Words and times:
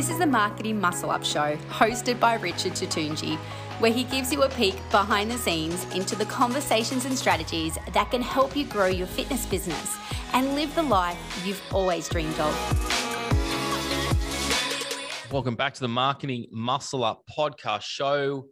This 0.00 0.08
is 0.08 0.18
the 0.18 0.26
Marketing 0.26 0.80
Muscle 0.80 1.10
Up 1.10 1.22
Show, 1.22 1.58
hosted 1.68 2.18
by 2.18 2.36
Richard 2.36 2.72
Tutunji, 2.72 3.36
where 3.80 3.92
he 3.92 4.04
gives 4.04 4.32
you 4.32 4.44
a 4.44 4.48
peek 4.48 4.74
behind 4.90 5.30
the 5.30 5.36
scenes 5.36 5.84
into 5.94 6.16
the 6.16 6.24
conversations 6.24 7.04
and 7.04 7.18
strategies 7.18 7.76
that 7.92 8.10
can 8.10 8.22
help 8.22 8.56
you 8.56 8.64
grow 8.64 8.86
your 8.86 9.06
fitness 9.06 9.44
business 9.44 9.98
and 10.32 10.54
live 10.54 10.74
the 10.74 10.82
life 10.82 11.18
you've 11.44 11.62
always 11.70 12.08
dreamed 12.08 12.40
of. 12.40 12.54
Welcome 15.30 15.54
back 15.54 15.74
to 15.74 15.80
the 15.80 15.88
Marketing 15.88 16.46
Muscle 16.50 17.04
Up 17.04 17.20
podcast 17.38 17.82
show. 17.82 18.46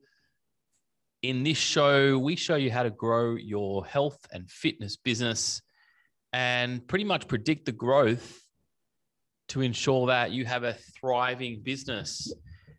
In 1.23 1.45
this 1.45 1.57
show, 1.57 2.19
we 2.19 2.37
show 2.37 2.57
you 2.57 2.71
how 2.71 2.83
to 2.83 2.91
grow 2.91 3.37
your 3.37 3.87
health 3.87 4.19
and 4.33 4.51
fitness 4.51 4.97
business 4.97 5.63
and 6.35 6.87
pretty 6.87 7.05
much 7.05 7.27
predict 7.27 7.65
the 7.65 7.73
growth 7.73 8.39
to 9.49 9.61
ensure 9.63 10.07
that 10.07 10.31
you 10.31 10.45
have 10.45 10.65
a 10.65 10.75
thriving 10.99 11.61
business. 11.63 12.33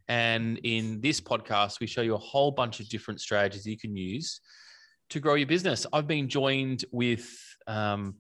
And 0.08 0.60
in 0.64 1.02
this 1.02 1.22
podcast, 1.22 1.80
we 1.80 1.88
show 1.88 2.02
you 2.02 2.16
a 2.16 2.20
whole 2.20 2.52
bunch 2.52 2.80
of 2.80 2.90
different 2.90 3.22
strategies 3.22 3.66
you 3.66 3.77
can 3.77 3.96
use 3.96 4.41
to 5.10 5.20
grow 5.20 5.36
your 5.36 5.48
business. 5.48 5.86
I've 5.91 6.08
been 6.08 6.30
joined 6.30 6.86
with 6.91 7.27
um, 7.68 8.16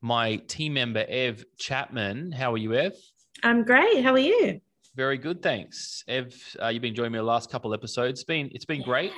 my 0.00 0.36
team 0.36 0.74
member, 0.74 1.04
Ev 1.08 1.44
Chapman. 1.58 2.32
How 2.32 2.52
are 2.52 2.58
you, 2.58 2.74
Ev? 2.74 2.94
I'm 3.42 3.64
great. 3.64 4.02
How 4.02 4.12
are 4.12 4.18
you? 4.18 4.60
Very 4.94 5.18
good, 5.18 5.42
thanks. 5.42 6.04
Ev, 6.08 6.34
uh, 6.62 6.68
you've 6.68 6.82
been 6.82 6.94
joining 6.94 7.12
me 7.12 7.18
the 7.18 7.24
last 7.24 7.50
couple 7.50 7.74
episodes. 7.74 8.20
It's 8.20 8.24
been 8.24 8.48
it's 8.52 8.64
been 8.64 8.82
great. 8.82 9.12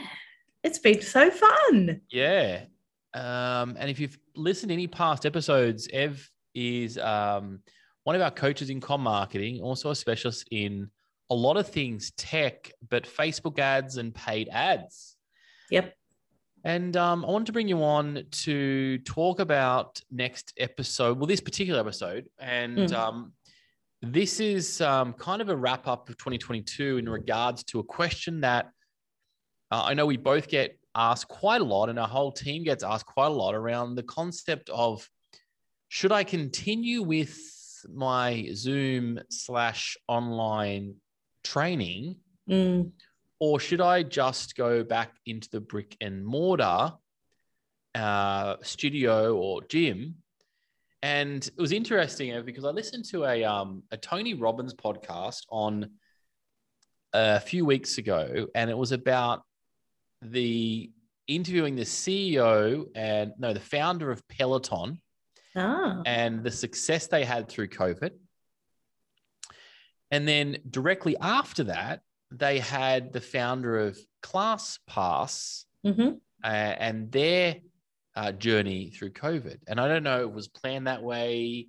It's 0.65 0.79
been 0.79 1.01
so 1.01 1.31
fun. 1.31 2.01
Yeah. 2.11 2.65
Um, 3.15 3.77
and 3.79 3.89
if 3.89 4.01
you've 4.01 4.19
listened 4.35 4.71
to 4.71 4.75
any 4.75 4.87
past 4.87 5.25
episodes, 5.25 5.89
Ev 5.93 6.31
is 6.55 6.98
um, 6.98 7.61
one 8.09 8.15
of 8.15 8.23
our 8.23 8.30
coaches 8.30 8.71
in 8.71 8.80
com 8.80 9.03
marketing, 9.03 9.61
also 9.61 9.91
a 9.91 9.95
specialist 9.95 10.48
in 10.51 10.89
a 11.28 11.34
lot 11.34 11.59
of 11.59 11.69
things 11.69 12.11
tech, 12.12 12.73
but 12.89 13.05
Facebook 13.05 13.59
ads 13.59 13.98
and 13.98 14.14
paid 14.14 14.48
ads. 14.48 15.17
Yep. 15.70 15.95
And 16.64 16.97
um, 16.97 17.23
I 17.23 17.29
want 17.31 17.45
to 17.48 17.53
bring 17.53 17.69
you 17.69 17.83
on 17.83 18.25
to 18.31 18.97
talk 19.01 19.41
about 19.41 20.01
next 20.11 20.55
episode, 20.56 21.19
well, 21.19 21.27
this 21.27 21.42
particular 21.42 21.79
episode, 21.81 22.31
and 22.39 22.79
mm. 22.79 22.92
um, 22.95 23.34
this 24.01 24.41
is 24.41 24.81
um, 24.81 25.12
kind 25.12 25.42
of 25.42 25.51
a 25.51 25.56
wrap 25.56 25.86
up 25.86 26.09
of 26.09 26.17
2022 26.17 26.97
in 26.97 27.11
regards 27.11 27.62
to 27.64 27.81
a 27.81 27.84
question 27.84 28.41
that 28.41 28.70
uh, 29.70 29.83
I 29.84 29.92
know 29.92 30.06
we 30.06 30.17
both 30.17 30.48
get 30.48 30.79
asked 30.95 31.29
quite 31.29 31.61
a 31.61 31.64
lot, 31.64 31.91
and 31.91 31.98
our 31.98 32.09
whole 32.09 32.33
team 32.33 32.64
gets 32.64 32.83
asked 32.83 33.05
quite 33.05 33.27
a 33.27 33.34
lot 33.34 33.55
around 33.55 33.97
the 33.97 34.03
concept 34.03 34.70
of 34.70 35.06
should 35.89 36.11
I 36.11 36.25
continue 36.25 37.03
with 37.03 37.39
my 37.93 38.48
Zoom 38.55 39.21
slash 39.31 39.97
online 40.07 40.95
training, 41.45 42.17
mm. 42.48 42.91
or 43.41 43.61
should 43.61 43.81
I 43.81 44.03
just 44.03 44.57
go 44.57 44.85
back 44.85 45.12
into 45.27 45.48
the 45.51 45.61
brick 45.61 45.97
and 46.01 46.25
mortar 46.25 46.93
uh, 47.95 48.57
studio 48.62 49.37
or 49.37 49.62
gym 49.65 50.17
and 51.03 51.47
it 51.47 51.61
was 51.61 51.73
interesting 51.73 52.43
because 52.45 52.65
I 52.65 52.70
listened 52.70 53.05
to 53.07 53.25
a 53.25 53.45
um, 53.45 53.83
a 53.91 53.97
Tony 53.97 54.35
Robbins 54.35 54.75
podcast 54.75 55.42
on 55.48 55.91
a 57.13 57.41
few 57.41 57.65
weeks 57.65 57.98
ago, 57.98 58.48
and 58.55 58.69
it 58.69 58.77
was 58.77 58.92
about 58.92 59.42
the 60.23 60.91
interviewing 61.29 61.77
the 61.77 61.83
CEO 61.83 62.87
and 62.97 63.33
no, 63.39 63.53
the 63.53 63.61
founder 63.61 64.11
of 64.11 64.27
Peloton, 64.29 65.01
oh. 65.57 66.03
and 66.07 66.43
the 66.43 66.51
success 66.51 67.07
they 67.07 67.25
had 67.25 67.49
through 67.49 67.69
COVID. 67.69 68.11
And 70.11 70.27
then 70.27 70.59
directly 70.71 71.17
after 71.21 71.65
that, 71.65 72.01
they 72.31 72.59
had 72.59 73.13
the 73.13 73.21
founder 73.21 73.79
of 73.79 73.99
ClassPass 74.23 75.64
mm-hmm. 75.87 76.08
uh, 76.45 76.47
and 76.47 77.11
their 77.11 77.57
uh, 78.17 78.33
journey 78.33 78.91
through 78.91 79.11
COVID. 79.11 79.58
And 79.67 79.81
I 79.81 79.89
don't 79.89 80.03
know, 80.03 80.23
it 80.23 80.33
was 80.33 80.48
planned 80.48 80.87
that 80.87 81.03
way, 81.03 81.69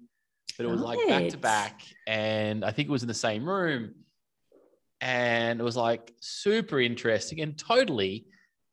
but 0.58 0.66
it 0.66 0.70
was 0.70 0.82
like 0.82 1.00
back 1.08 1.30
to 1.30 1.38
back. 1.38 1.82
And 2.08 2.66
I 2.66 2.72
think 2.72 2.90
it 2.90 2.92
was 2.92 3.04
in 3.04 3.08
the 3.08 3.14
same 3.14 3.48
room. 3.48 3.94
And 5.02 5.60
it 5.60 5.64
was 5.64 5.78
like 5.78 6.14
super 6.20 6.82
interesting 6.82 7.40
and 7.40 7.58
totally 7.58 8.26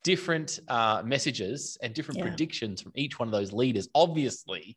different 0.03 0.59
uh, 0.69 1.03
messages 1.05 1.78
and 1.83 1.95
different 1.95 2.19
yeah. 2.19 2.25
predictions 2.27 2.81
from 2.81 2.93
each 2.95 3.19
one 3.19 3.28
of 3.28 3.33
those 3.33 3.53
leaders. 3.53 3.89
Obviously, 3.95 4.77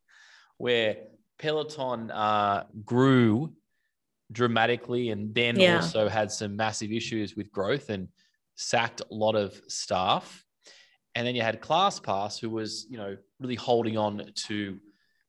where 0.59 0.97
Peloton 1.39 2.11
uh, 2.11 2.65
grew 2.85 3.51
dramatically 4.31 5.09
and 5.09 5.33
then 5.33 5.59
yeah. 5.59 5.77
also 5.77 6.07
had 6.07 6.31
some 6.31 6.55
massive 6.55 6.91
issues 6.91 7.35
with 7.35 7.51
growth 7.51 7.89
and 7.89 8.07
sacked 8.55 9.01
a 9.01 9.13
lot 9.13 9.35
of 9.35 9.59
staff 9.67 10.45
and 11.15 11.27
then 11.27 11.35
you 11.35 11.41
had 11.41 11.61
ClassPass, 11.61 12.39
who 12.39 12.49
was 12.49 12.87
you 12.89 12.97
know 12.97 13.17
really 13.39 13.55
holding 13.55 13.97
on 13.97 14.31
to 14.47 14.79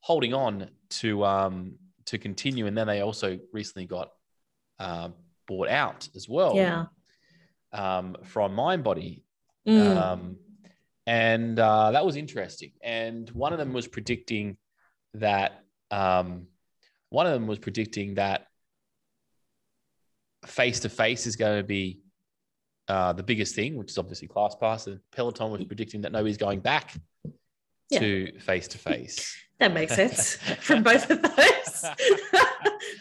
holding 0.01 0.35
on 0.35 0.71
to 0.91 1.25
um, 1.25 1.75
to 2.07 2.19
continue, 2.19 2.67
and 2.67 2.77
then 2.77 2.87
they 2.87 3.01
also 3.01 3.39
recently 3.53 3.87
got 3.87 4.11
uh, 4.79 5.09
bought 5.47 5.69
out 5.69 6.09
as 6.15 6.29
well. 6.29 6.55
Yeah. 6.55 6.87
Um, 7.73 8.17
from 8.25 8.57
MindBody, 8.57 9.23
mm. 9.67 9.97
um, 9.97 10.37
and 11.07 11.59
uh, 11.59 11.93
that 11.93 12.05
was 12.05 12.17
interesting. 12.17 12.73
And 12.83 13.29
one 13.31 13.53
of 13.53 13.59
them 13.59 13.73
was 13.73 13.87
predicting 13.87 14.57
that 15.15 15.65
um, 15.91 16.47
one 17.11 17.27
of 17.27 17.33
them 17.33 17.47
was 17.47 17.59
predicting 17.59 18.15
that 18.15 18.47
face 20.47 20.81
to 20.81 20.89
face 20.89 21.27
is 21.27 21.37
going 21.37 21.59
to 21.59 21.65
be 21.65 22.01
uh, 22.89 23.13
the 23.13 23.23
biggest 23.23 23.55
thing, 23.55 23.77
which 23.77 23.91
is 23.91 23.99
obviously 23.99 24.29
ClassPass. 24.29 24.87
And 24.87 25.01
Peloton 25.13 25.51
was 25.51 25.65
predicting 25.65 26.01
that 26.03 26.13
nobody's 26.13 26.37
going 26.37 26.61
back 26.61 26.95
to 27.93 28.39
face 28.39 28.69
to 28.69 28.79
face. 28.79 29.37
That 29.59 29.75
makes 29.75 29.95
sense 29.95 30.37
from 30.61 30.83
both 30.83 31.11
of 31.11 31.21
those. 31.21 31.85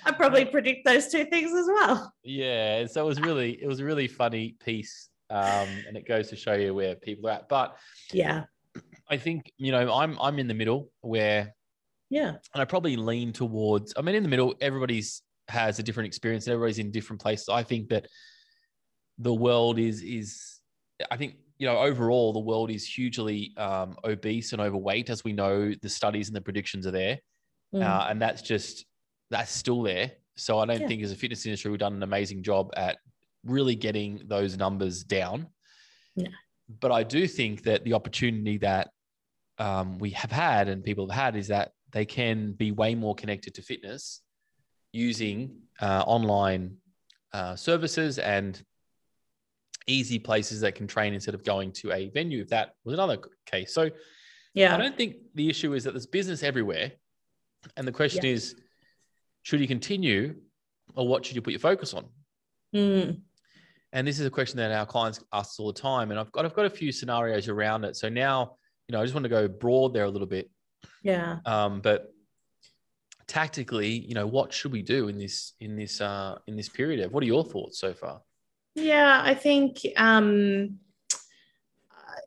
I 0.05 0.11
probably 0.15 0.45
predict 0.45 0.85
those 0.85 1.07
two 1.07 1.25
things 1.25 1.51
as 1.53 1.65
well. 1.67 2.13
Yeah, 2.23 2.85
so 2.85 3.03
it 3.03 3.05
was 3.05 3.21
really 3.21 3.61
it 3.61 3.67
was 3.67 3.79
a 3.79 3.85
really 3.85 4.07
funny 4.07 4.55
piece, 4.63 5.09
um, 5.29 5.67
and 5.87 5.95
it 5.95 6.07
goes 6.07 6.29
to 6.29 6.35
show 6.35 6.53
you 6.53 6.73
where 6.73 6.95
people 6.95 7.29
are 7.29 7.33
at. 7.33 7.49
But 7.49 7.77
yeah, 8.11 8.43
I 9.09 9.17
think 9.17 9.51
you 9.57 9.71
know 9.71 9.91
I'm 9.91 10.17
I'm 10.19 10.37
in 10.37 10.47
the 10.47 10.53
middle 10.53 10.91
where 11.01 11.55
yeah, 12.09 12.29
and 12.29 12.61
I 12.61 12.65
probably 12.65 12.95
lean 12.95 13.31
towards. 13.33 13.93
I 13.95 14.01
mean, 14.01 14.15
in 14.15 14.23
the 14.23 14.29
middle, 14.29 14.55
everybody's 14.61 15.21
has 15.47 15.79
a 15.79 15.83
different 15.83 16.07
experience. 16.07 16.47
Everybody's 16.47 16.79
in 16.79 16.91
different 16.91 17.21
places. 17.21 17.49
I 17.49 17.63
think 17.63 17.89
that 17.89 18.07
the 19.17 19.33
world 19.33 19.79
is 19.79 20.01
is 20.01 20.59
I 21.11 21.17
think 21.17 21.35
you 21.57 21.67
know 21.67 21.77
overall 21.77 22.33
the 22.33 22.39
world 22.39 22.71
is 22.71 22.85
hugely 22.85 23.53
um, 23.57 23.97
obese 24.03 24.53
and 24.53 24.61
overweight, 24.61 25.09
as 25.09 25.23
we 25.23 25.33
know 25.33 25.73
the 25.81 25.89
studies 25.89 26.27
and 26.27 26.35
the 26.35 26.41
predictions 26.41 26.87
are 26.87 26.91
there, 26.91 27.19
mm. 27.73 27.83
uh, 27.83 28.07
and 28.09 28.21
that's 28.21 28.41
just 28.41 28.85
that's 29.29 29.51
still 29.51 29.83
there. 29.83 30.11
So 30.35 30.59
I 30.59 30.65
don't 30.65 30.81
yeah. 30.81 30.87
think 30.87 31.03
as 31.03 31.11
a 31.11 31.15
fitness 31.15 31.45
industry 31.45 31.69
we've 31.69 31.79
done 31.79 31.95
an 31.95 32.03
amazing 32.03 32.43
job 32.43 32.71
at 32.75 32.97
really 33.43 33.75
getting 33.75 34.21
those 34.25 34.57
numbers 34.57 35.03
down. 35.03 35.47
Yeah. 36.15 36.29
But 36.79 36.91
I 36.91 37.03
do 37.03 37.27
think 37.27 37.63
that 37.63 37.83
the 37.83 37.93
opportunity 37.93 38.57
that 38.59 38.89
um, 39.57 39.97
we 39.97 40.11
have 40.11 40.31
had 40.31 40.69
and 40.69 40.83
people 40.83 41.09
have 41.09 41.33
had 41.33 41.35
is 41.35 41.47
that 41.49 41.71
they 41.91 42.05
can 42.05 42.53
be 42.53 42.71
way 42.71 42.95
more 42.95 43.15
connected 43.15 43.55
to 43.55 43.61
fitness 43.61 44.21
using 44.91 45.57
uh, 45.81 46.03
online 46.05 46.77
uh, 47.33 47.55
services 47.55 48.19
and 48.19 48.63
easy 49.87 50.19
places 50.19 50.61
that 50.61 50.75
can 50.75 50.87
train 50.87 51.13
instead 51.13 51.33
of 51.33 51.43
going 51.43 51.71
to 51.71 51.91
a 51.91 52.09
venue 52.09 52.41
if 52.41 52.49
that 52.49 52.73
was 52.83 52.93
another 52.93 53.17
case. 53.45 53.73
So 53.73 53.89
yeah, 54.53 54.73
I 54.73 54.77
don't 54.77 54.95
think 54.97 55.17
the 55.35 55.49
issue 55.49 55.73
is 55.73 55.83
that 55.83 55.91
there's 55.91 56.07
business 56.07 56.43
everywhere. 56.43 56.91
And 57.77 57.87
the 57.87 57.91
question 57.91 58.25
yeah. 58.25 58.31
is, 58.31 58.55
should 59.43 59.59
you 59.59 59.67
continue 59.67 60.35
or 60.95 61.07
what 61.07 61.25
should 61.25 61.35
you 61.35 61.41
put 61.41 61.53
your 61.53 61.59
focus 61.59 61.93
on? 61.93 62.05
Mm. 62.75 63.21
And 63.93 64.07
this 64.07 64.19
is 64.19 64.25
a 64.25 64.29
question 64.29 64.57
that 64.57 64.71
our 64.71 64.85
clients 64.85 65.19
ask 65.33 65.59
all 65.59 65.71
the 65.71 65.79
time. 65.79 66.11
And 66.11 66.19
I've 66.19 66.31
got 66.31 66.45
I've 66.45 66.53
got 66.53 66.65
a 66.65 66.69
few 66.69 66.91
scenarios 66.91 67.47
around 67.47 67.83
it. 67.83 67.95
So 67.95 68.09
now, 68.09 68.55
you 68.87 68.93
know, 68.93 69.01
I 69.01 69.03
just 69.03 69.13
want 69.13 69.23
to 69.23 69.29
go 69.29 69.47
broad 69.47 69.93
there 69.93 70.05
a 70.05 70.09
little 70.09 70.27
bit. 70.27 70.49
Yeah. 71.03 71.37
Um, 71.45 71.81
but 71.81 72.13
tactically, 73.27 73.89
you 73.89 74.15
know, 74.15 74.27
what 74.27 74.51
should 74.51 74.71
we 74.71 74.81
do 74.81 75.07
in 75.07 75.17
this 75.17 75.53
in 75.59 75.75
this 75.75 76.01
uh 76.01 76.37
in 76.47 76.55
this 76.55 76.69
period? 76.69 76.99
Of 76.99 77.13
what 77.13 77.23
are 77.23 77.27
your 77.27 77.43
thoughts 77.43 77.79
so 77.79 77.93
far? 77.93 78.21
Yeah, 78.75 79.21
I 79.23 79.33
think 79.33 79.79
um, 79.97 80.79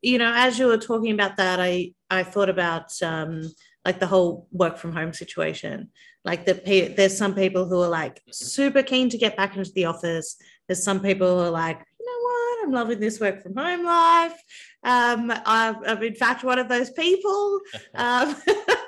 you 0.02 0.18
know, 0.18 0.32
as 0.34 0.58
you 0.58 0.66
were 0.66 0.78
talking 0.78 1.12
about 1.12 1.36
that, 1.36 1.60
I 1.60 1.94
I 2.10 2.22
thought 2.22 2.48
about 2.48 2.90
um, 3.02 3.42
like 3.84 4.00
the 4.00 4.06
whole 4.06 4.48
work 4.52 4.76
from 4.76 4.92
home 4.92 5.12
situation. 5.12 5.90
Like 6.24 6.44
the 6.44 6.94
there's 6.96 7.16
some 7.16 7.34
people 7.34 7.66
who 7.66 7.80
are 7.82 7.88
like 7.88 8.20
super 8.30 8.82
keen 8.82 9.08
to 9.10 9.18
get 9.18 9.36
back 9.36 9.56
into 9.56 9.72
the 9.72 9.86
office. 9.86 10.36
There's 10.66 10.84
some 10.84 11.00
people 11.00 11.36
who 11.36 11.44
are 11.46 11.50
like, 11.50 11.80
you 11.80 11.80
know 11.80 11.91
what, 11.91 11.91
I'm 12.62 12.72
loving 12.72 13.00
this 13.00 13.20
work 13.20 13.42
from 13.42 13.56
home 13.56 13.84
life. 13.84 14.40
Um, 14.84 15.32
I'm, 15.46 15.84
I'm 15.84 16.02
in 16.02 16.14
fact 16.14 16.44
one 16.44 16.58
of 16.58 16.68
those 16.68 16.90
people. 16.90 17.60
Um, 17.94 18.36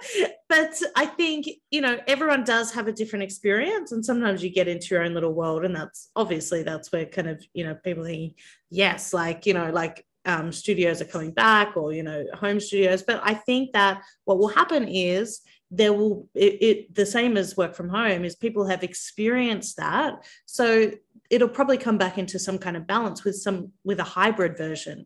but 0.49 0.81
I 0.97 1.07
think, 1.07 1.47
you 1.71 1.81
know, 1.81 1.99
everyone 2.07 2.45
does 2.45 2.73
have 2.73 2.89
a 2.89 2.93
different 2.93 3.23
experience. 3.23 3.93
And 3.93 4.05
sometimes 4.05 4.43
you 4.43 4.51
get 4.51 4.69
into 4.69 4.95
your 4.95 5.05
own 5.05 5.15
little 5.15 5.33
world. 5.33 5.65
And 5.65 5.75
that's 5.75 6.11
obviously 6.17 6.63
that's 6.63 6.91
where 6.93 7.07
kind 7.07 7.29
of, 7.29 7.45
you 7.55 7.65
know, 7.65 7.75
people 7.75 8.05
think, 8.05 8.39
yes, 8.71 9.13
like, 9.13 9.47
you 9.47 9.55
know, 9.55 9.71
like 9.71 10.05
um, 10.25 10.53
studios 10.53 11.01
are 11.01 11.07
coming 11.07 11.33
back 11.33 11.77
or, 11.77 11.93
you 11.93 12.03
know, 12.03 12.25
home 12.35 12.61
studios. 12.61 13.03
But 13.03 13.21
I 13.25 13.35
think 13.35 13.73
that 13.73 14.03
what 14.25 14.39
will 14.39 14.49
happen 14.49 14.89
is 14.89 15.41
there 15.71 15.93
will 15.93 16.29
it, 16.35 16.63
it 16.63 16.95
the 16.95 17.07
same 17.07 17.37
as 17.37 17.57
work 17.57 17.75
from 17.75 17.89
home 17.89 18.25
is 18.25 18.37
people 18.37 18.67
have 18.67 18.83
experienced 18.83 19.77
that. 19.77 20.25
So 20.47 20.93
it'll 21.35 21.49
probably 21.49 21.77
come 21.77 21.99
back 21.99 22.17
into 22.17 22.39
some 22.39 22.59
kind 22.59 22.77
of 22.77 22.87
balance 22.87 23.25
with 23.25 23.35
some 23.35 23.73
with 23.83 23.99
a 23.99 24.05
hybrid 24.05 24.57
version 24.57 25.05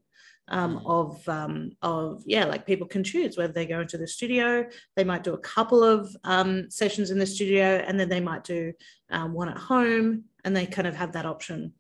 um, 0.48 0.78
mm. 0.78 0.82
of 0.86 1.28
um, 1.28 1.72
of 1.80 2.22
yeah, 2.26 2.44
like 2.44 2.66
people 2.66 2.86
can 2.86 3.02
choose 3.02 3.38
whether 3.38 3.52
they 3.52 3.66
go 3.66 3.80
into 3.80 3.96
the 3.96 4.06
studio. 4.06 4.66
They 4.94 5.04
might 5.04 5.25
do 5.25 5.32
a 5.32 5.38
couple 5.38 5.82
of 5.82 6.14
um, 6.25 6.70
sessions 6.70 7.10
in 7.10 7.19
the 7.19 7.26
studio, 7.26 7.82
and 7.86 7.98
then 7.98 8.10
they 8.10 8.20
might 8.20 8.44
do 8.44 8.75
um, 9.10 9.32
one 9.32 9.48
at 9.48 9.56
home, 9.56 10.25
and 10.44 10.54
they 10.54 10.66
kind 10.66 10.86
of 10.86 10.94
have 10.94 11.12
that 11.12 11.25
option. 11.25 11.72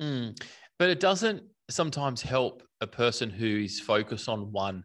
Mm. 0.00 0.40
But 0.78 0.90
it 0.90 0.98
doesn't 0.98 1.42
sometimes 1.70 2.22
help 2.22 2.62
a 2.80 2.86
person 2.86 3.30
who 3.30 3.46
is 3.46 3.80
focused 3.80 4.28
on 4.28 4.52
one, 4.52 4.84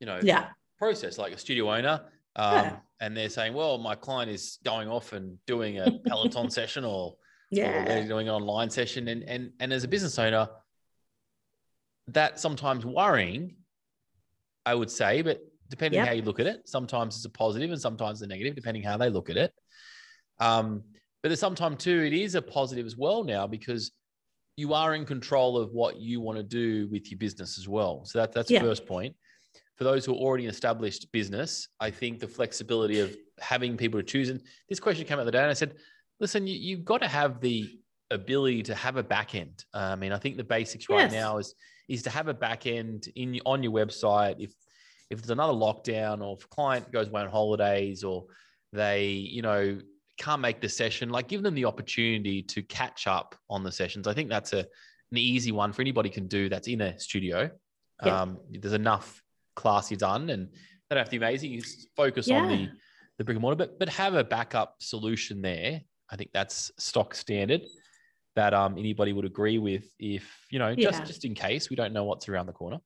you 0.00 0.06
know, 0.06 0.18
yeah. 0.22 0.48
process, 0.78 1.18
like 1.18 1.32
a 1.32 1.38
studio 1.38 1.72
owner. 1.72 2.00
Um, 2.36 2.54
yeah. 2.54 2.76
And 3.00 3.16
they're 3.16 3.28
saying, 3.28 3.54
well, 3.54 3.78
my 3.78 3.94
client 3.94 4.30
is 4.30 4.58
going 4.64 4.88
off 4.88 5.12
and 5.12 5.38
doing 5.46 5.78
a 5.78 5.90
Peloton 6.06 6.50
session 6.58 6.84
or, 6.84 7.14
yeah. 7.50 7.82
or 7.82 7.84
they're 7.86 8.08
doing 8.08 8.28
an 8.28 8.34
online 8.34 8.70
session. 8.70 9.08
And, 9.08 9.22
and, 9.24 9.50
and 9.60 9.72
as 9.72 9.84
a 9.84 9.88
business 9.88 10.18
owner, 10.18 10.48
that 12.08 12.38
sometimes 12.38 12.84
worrying, 12.84 13.56
I 14.66 14.74
would 14.74 14.90
say, 14.90 15.22
but 15.22 15.40
depending 15.68 15.98
yep. 15.98 16.08
how 16.08 16.14
you 16.14 16.22
look 16.22 16.40
at 16.40 16.46
it, 16.46 16.68
sometimes 16.68 17.16
it's 17.16 17.24
a 17.24 17.30
positive 17.30 17.70
and 17.70 17.80
sometimes 17.80 18.22
a 18.22 18.26
negative, 18.26 18.54
depending 18.54 18.82
how 18.82 18.96
they 18.96 19.08
look 19.08 19.30
at 19.30 19.36
it. 19.36 19.52
Um, 20.38 20.82
but 21.22 21.30
there's 21.30 21.40
sometimes 21.40 21.82
too, 21.82 22.02
it 22.02 22.12
is 22.12 22.34
a 22.34 22.42
positive 22.42 22.84
as 22.84 22.96
well 22.96 23.24
now 23.24 23.46
because 23.46 23.92
you 24.56 24.74
are 24.74 24.94
in 24.94 25.04
control 25.04 25.56
of 25.56 25.72
what 25.72 25.96
you 25.96 26.20
want 26.20 26.38
to 26.38 26.42
do 26.42 26.86
with 26.88 27.10
your 27.10 27.18
business 27.18 27.58
as 27.58 27.68
well. 27.68 28.04
So 28.04 28.18
that, 28.18 28.32
that's 28.32 28.48
the 28.48 28.60
first 28.60 28.86
point. 28.86 29.16
For 29.76 29.84
those 29.84 30.04
who 30.04 30.12
are 30.12 30.18
already 30.18 30.46
established 30.46 31.10
business, 31.10 31.68
I 31.80 31.90
think 31.90 32.20
the 32.20 32.28
flexibility 32.28 33.00
of 33.00 33.16
having 33.40 33.76
people 33.76 33.98
to 33.98 34.04
choose. 34.04 34.28
And 34.28 34.40
this 34.68 34.78
question 34.78 35.04
came 35.06 35.18
out 35.18 35.24
the 35.24 35.32
day, 35.32 35.40
and 35.40 35.50
I 35.50 35.54
said, 35.54 35.74
listen, 36.20 36.46
you, 36.46 36.54
you've 36.54 36.84
got 36.84 37.00
to 37.02 37.08
have 37.08 37.40
the 37.40 37.78
ability 38.10 38.62
to 38.64 38.74
have 38.74 38.96
a 38.96 39.02
back 39.02 39.34
end. 39.34 39.64
Uh, 39.74 39.78
I 39.78 39.96
mean, 39.96 40.12
I 40.12 40.18
think 40.18 40.36
the 40.36 40.44
basics 40.44 40.86
yes. 40.88 41.02
right 41.02 41.12
now 41.12 41.38
is 41.38 41.54
is 41.88 42.02
to 42.02 42.10
have 42.10 42.28
a 42.28 42.34
back 42.34 42.66
end 42.66 43.08
in 43.16 43.40
on 43.44 43.62
your 43.62 43.72
website. 43.72 44.36
If 44.38 44.54
if 45.10 45.20
there's 45.20 45.30
another 45.30 45.52
lockdown 45.52 46.24
or 46.24 46.36
if 46.38 46.44
a 46.44 46.48
client 46.48 46.90
goes 46.90 47.08
away 47.08 47.22
on 47.22 47.28
holidays 47.28 48.04
or 48.04 48.24
they, 48.72 49.06
you 49.06 49.42
know, 49.42 49.78
can't 50.18 50.40
make 50.40 50.60
the 50.60 50.68
session, 50.68 51.10
like 51.10 51.28
give 51.28 51.42
them 51.42 51.54
the 51.54 51.64
opportunity 51.64 52.42
to 52.42 52.62
catch 52.62 53.06
up 53.06 53.34
on 53.50 53.62
the 53.62 53.72
sessions. 53.72 54.06
I 54.06 54.14
think 54.14 54.28
that's 54.28 54.52
a 54.52 54.60
an 54.60 55.18
easy 55.18 55.52
one 55.52 55.72
for 55.72 55.82
anybody 55.82 56.08
can 56.08 56.26
do 56.26 56.48
that's 56.48 56.66
in 56.66 56.80
a 56.80 56.98
studio. 56.98 57.50
Yeah. 58.04 58.22
Um, 58.22 58.38
there's 58.50 58.74
enough 58.74 59.22
class 59.54 59.90
you've 59.90 60.00
done 60.00 60.30
and 60.30 60.48
they 60.48 60.96
don't 60.96 60.98
have 60.98 61.06
to 61.06 61.18
be 61.18 61.24
amazing. 61.24 61.52
You 61.52 61.62
focus 61.96 62.26
yeah. 62.26 62.40
on 62.40 62.48
the 62.48 62.68
the 63.18 63.24
brick 63.24 63.36
and 63.36 63.42
mortar, 63.42 63.56
but 63.56 63.78
but 63.78 63.88
have 63.90 64.14
a 64.14 64.24
backup 64.24 64.76
solution 64.80 65.42
there. 65.42 65.82
I 66.10 66.16
think 66.16 66.30
that's 66.32 66.70
stock 66.78 67.14
standard 67.14 67.62
that 68.36 68.52
um, 68.52 68.78
anybody 68.78 69.12
would 69.12 69.24
agree 69.24 69.58
with 69.58 69.84
if 69.98 70.46
you 70.50 70.58
know 70.58 70.74
just 70.74 71.00
yeah. 71.00 71.04
just 71.04 71.24
in 71.24 71.34
case 71.34 71.70
we 71.70 71.76
don't 71.76 71.92
know 71.92 72.04
what's 72.04 72.28
around 72.28 72.46
the 72.46 72.52
corner. 72.52 72.78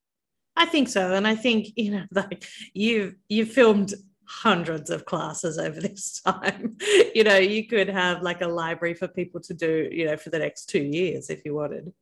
I 0.57 0.67
think 0.67 0.89
so. 0.89 1.15
And 1.15 1.27
i 1.27 1.35
think 1.35 1.69
you 1.77 1.93
know 1.93 2.05
like 2.13 2.45
you've 2.75 3.15
you've 3.29 3.51
filmed 3.51 3.95
hundreds 4.25 4.91
of 4.91 5.05
classes 5.07 5.59
over 5.59 5.81
this 5.81 6.21
time. 6.27 6.77
You 7.15 7.25
know 7.25 7.37
you 7.37 7.67
could 7.67 7.89
have 7.89 8.23
like 8.23 8.43
a 8.43 8.49
library 8.49 8.95
for 8.95 9.09
people 9.09 9.41
to 9.43 9.55
do 9.55 9.89
you 9.91 10.07
know 10.07 10.17
for 10.17 10.31
the 10.31 10.39
next 10.39 10.67
two 10.67 10.83
years 10.83 11.31
if 11.31 11.45
you 11.45 11.55
wanted. 11.55 11.93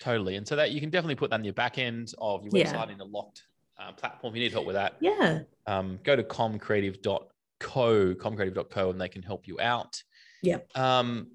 Totally. 0.00 0.36
And 0.36 0.46
so 0.46 0.56
that 0.56 0.72
you 0.72 0.80
can 0.80 0.90
definitely 0.90 1.14
put 1.14 1.30
that 1.30 1.40
in 1.40 1.44
your 1.44 1.54
back 1.54 1.78
end 1.78 2.12
of 2.18 2.42
your 2.44 2.52
website 2.52 2.88
yeah. 2.88 2.92
in 2.92 3.00
a 3.00 3.04
locked 3.04 3.44
uh, 3.78 3.92
platform. 3.92 4.34
If 4.34 4.36
you 4.36 4.42
need 4.42 4.52
help 4.52 4.66
with 4.66 4.74
that 4.74 4.96
yeah. 5.00 5.40
um, 5.66 5.98
go 6.04 6.16
to 6.16 6.22
comcreative.co 6.22 8.14
comcreative.co 8.14 8.90
and 8.90 9.00
they 9.00 9.08
can 9.08 9.22
help 9.22 9.48
you 9.48 9.58
out 9.60 10.02
yep 10.42 10.68
um, 10.76 11.28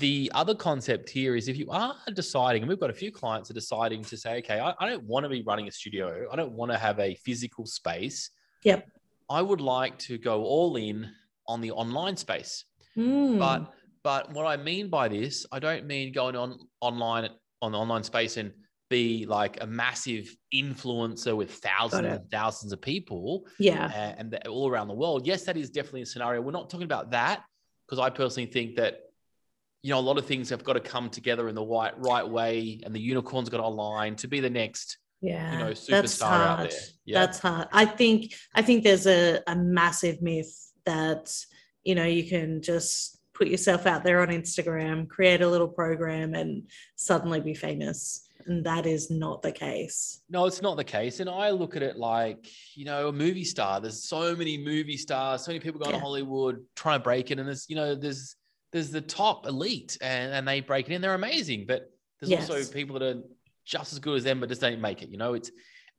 the 0.00 0.30
other 0.34 0.54
concept 0.54 1.10
here 1.10 1.34
is 1.34 1.48
if 1.48 1.56
you 1.56 1.68
are 1.70 1.96
deciding, 2.14 2.62
and 2.62 2.68
we've 2.68 2.78
got 2.78 2.90
a 2.90 2.94
few 2.94 3.10
clients 3.10 3.50
are 3.50 3.54
deciding 3.54 4.04
to 4.04 4.16
say, 4.16 4.38
okay, 4.38 4.60
I, 4.60 4.74
I 4.78 4.88
don't 4.88 5.04
want 5.04 5.24
to 5.24 5.28
be 5.28 5.42
running 5.42 5.66
a 5.66 5.72
studio. 5.72 6.26
I 6.32 6.36
don't 6.36 6.52
want 6.52 6.70
to 6.70 6.78
have 6.78 7.00
a 7.00 7.16
physical 7.16 7.66
space. 7.66 8.30
Yep. 8.64 8.88
I 9.28 9.42
would 9.42 9.60
like 9.60 9.98
to 10.00 10.18
go 10.18 10.44
all 10.44 10.76
in 10.76 11.10
on 11.48 11.60
the 11.60 11.72
online 11.72 12.16
space. 12.16 12.64
Mm. 12.96 13.38
But 13.38 13.72
but 14.04 14.32
what 14.32 14.46
I 14.46 14.56
mean 14.56 14.88
by 14.88 15.08
this, 15.08 15.46
I 15.50 15.58
don't 15.58 15.86
mean 15.86 16.12
going 16.12 16.36
on 16.36 16.58
online 16.80 17.28
on 17.60 17.72
the 17.72 17.78
online 17.78 18.04
space 18.04 18.36
and 18.36 18.52
be 18.88 19.26
like 19.26 19.62
a 19.62 19.66
massive 19.66 20.28
influencer 20.54 21.34
with 21.34 21.54
thousands 21.54 22.06
and 22.06 22.30
thousands 22.30 22.72
of 22.72 22.80
people. 22.80 23.46
Yeah. 23.58 23.90
And, 24.16 24.32
and 24.32 24.46
all 24.46 24.70
around 24.70 24.88
the 24.88 24.94
world. 24.94 25.26
Yes, 25.26 25.44
that 25.44 25.56
is 25.56 25.70
definitely 25.70 26.02
a 26.02 26.06
scenario. 26.06 26.40
We're 26.40 26.52
not 26.52 26.70
talking 26.70 26.84
about 26.84 27.10
that 27.12 27.42
because 27.92 28.02
I 28.02 28.08
personally 28.08 28.50
think 28.50 28.76
that 28.76 29.00
you 29.82 29.90
know, 29.90 29.98
a 29.98 30.00
lot 30.00 30.16
of 30.16 30.24
things 30.24 30.48
have 30.48 30.64
got 30.64 30.74
to 30.74 30.80
come 30.80 31.10
together 31.10 31.46
in 31.50 31.54
the 31.54 31.62
right 31.62 31.92
right 31.98 32.26
way, 32.26 32.80
and 32.84 32.94
the 32.94 33.00
unicorn's 33.00 33.50
got 33.50 33.58
to 33.58 33.64
align 33.64 34.16
to 34.16 34.28
be 34.28 34.40
the 34.40 34.48
next, 34.48 34.96
yeah, 35.20 35.52
you 35.52 35.58
know, 35.58 35.70
superstar 35.72 36.46
out 36.46 36.70
there. 36.70 36.78
Yeah. 37.04 37.20
That's 37.20 37.38
hard. 37.38 37.68
I 37.70 37.84
think 37.84 38.32
I 38.54 38.62
think 38.62 38.82
there's 38.82 39.06
a, 39.06 39.40
a 39.46 39.54
massive 39.54 40.22
myth 40.22 40.72
that 40.86 41.34
you 41.84 41.94
know 41.94 42.06
you 42.06 42.26
can 42.26 42.62
just 42.62 43.20
put 43.34 43.48
yourself 43.48 43.84
out 43.86 44.04
there 44.04 44.22
on 44.22 44.28
Instagram, 44.28 45.06
create 45.06 45.42
a 45.42 45.48
little 45.48 45.68
program, 45.68 46.32
and 46.32 46.70
suddenly 46.96 47.40
be 47.40 47.52
famous. 47.52 48.26
And 48.46 48.64
that 48.64 48.86
is 48.86 49.10
not 49.10 49.42
the 49.42 49.52
case. 49.52 50.22
No, 50.28 50.46
it's 50.46 50.62
not 50.62 50.76
the 50.76 50.84
case. 50.84 51.20
And 51.20 51.28
I 51.28 51.50
look 51.50 51.76
at 51.76 51.82
it 51.82 51.96
like, 51.96 52.48
you 52.74 52.84
know, 52.84 53.08
a 53.08 53.12
movie 53.12 53.44
star. 53.44 53.80
There's 53.80 54.04
so 54.04 54.34
many 54.34 54.58
movie 54.58 54.96
stars, 54.96 55.44
so 55.44 55.50
many 55.50 55.60
people 55.60 55.80
going 55.80 55.92
yeah. 55.92 55.98
to 55.98 56.02
Hollywood 56.02 56.64
trying 56.76 56.98
to 56.98 57.02
break 57.04 57.30
it. 57.30 57.38
And 57.38 57.48
there's, 57.48 57.66
you 57.68 57.76
know, 57.76 57.94
there's 57.94 58.36
there's 58.72 58.90
the 58.90 59.02
top 59.02 59.46
elite 59.46 59.98
and, 60.00 60.32
and 60.32 60.48
they 60.48 60.60
break 60.60 60.88
it 60.88 60.94
in. 60.94 61.02
They're 61.02 61.14
amazing. 61.14 61.66
But 61.66 61.90
there's 62.20 62.30
yes. 62.30 62.48
also 62.48 62.72
people 62.72 62.98
that 62.98 63.16
are 63.16 63.22
just 63.64 63.92
as 63.92 63.98
good 63.98 64.16
as 64.16 64.24
them, 64.24 64.40
but 64.40 64.48
just 64.48 64.60
don't 64.60 64.80
make 64.80 65.02
it. 65.02 65.10
You 65.10 65.18
know, 65.18 65.34
it's 65.34 65.50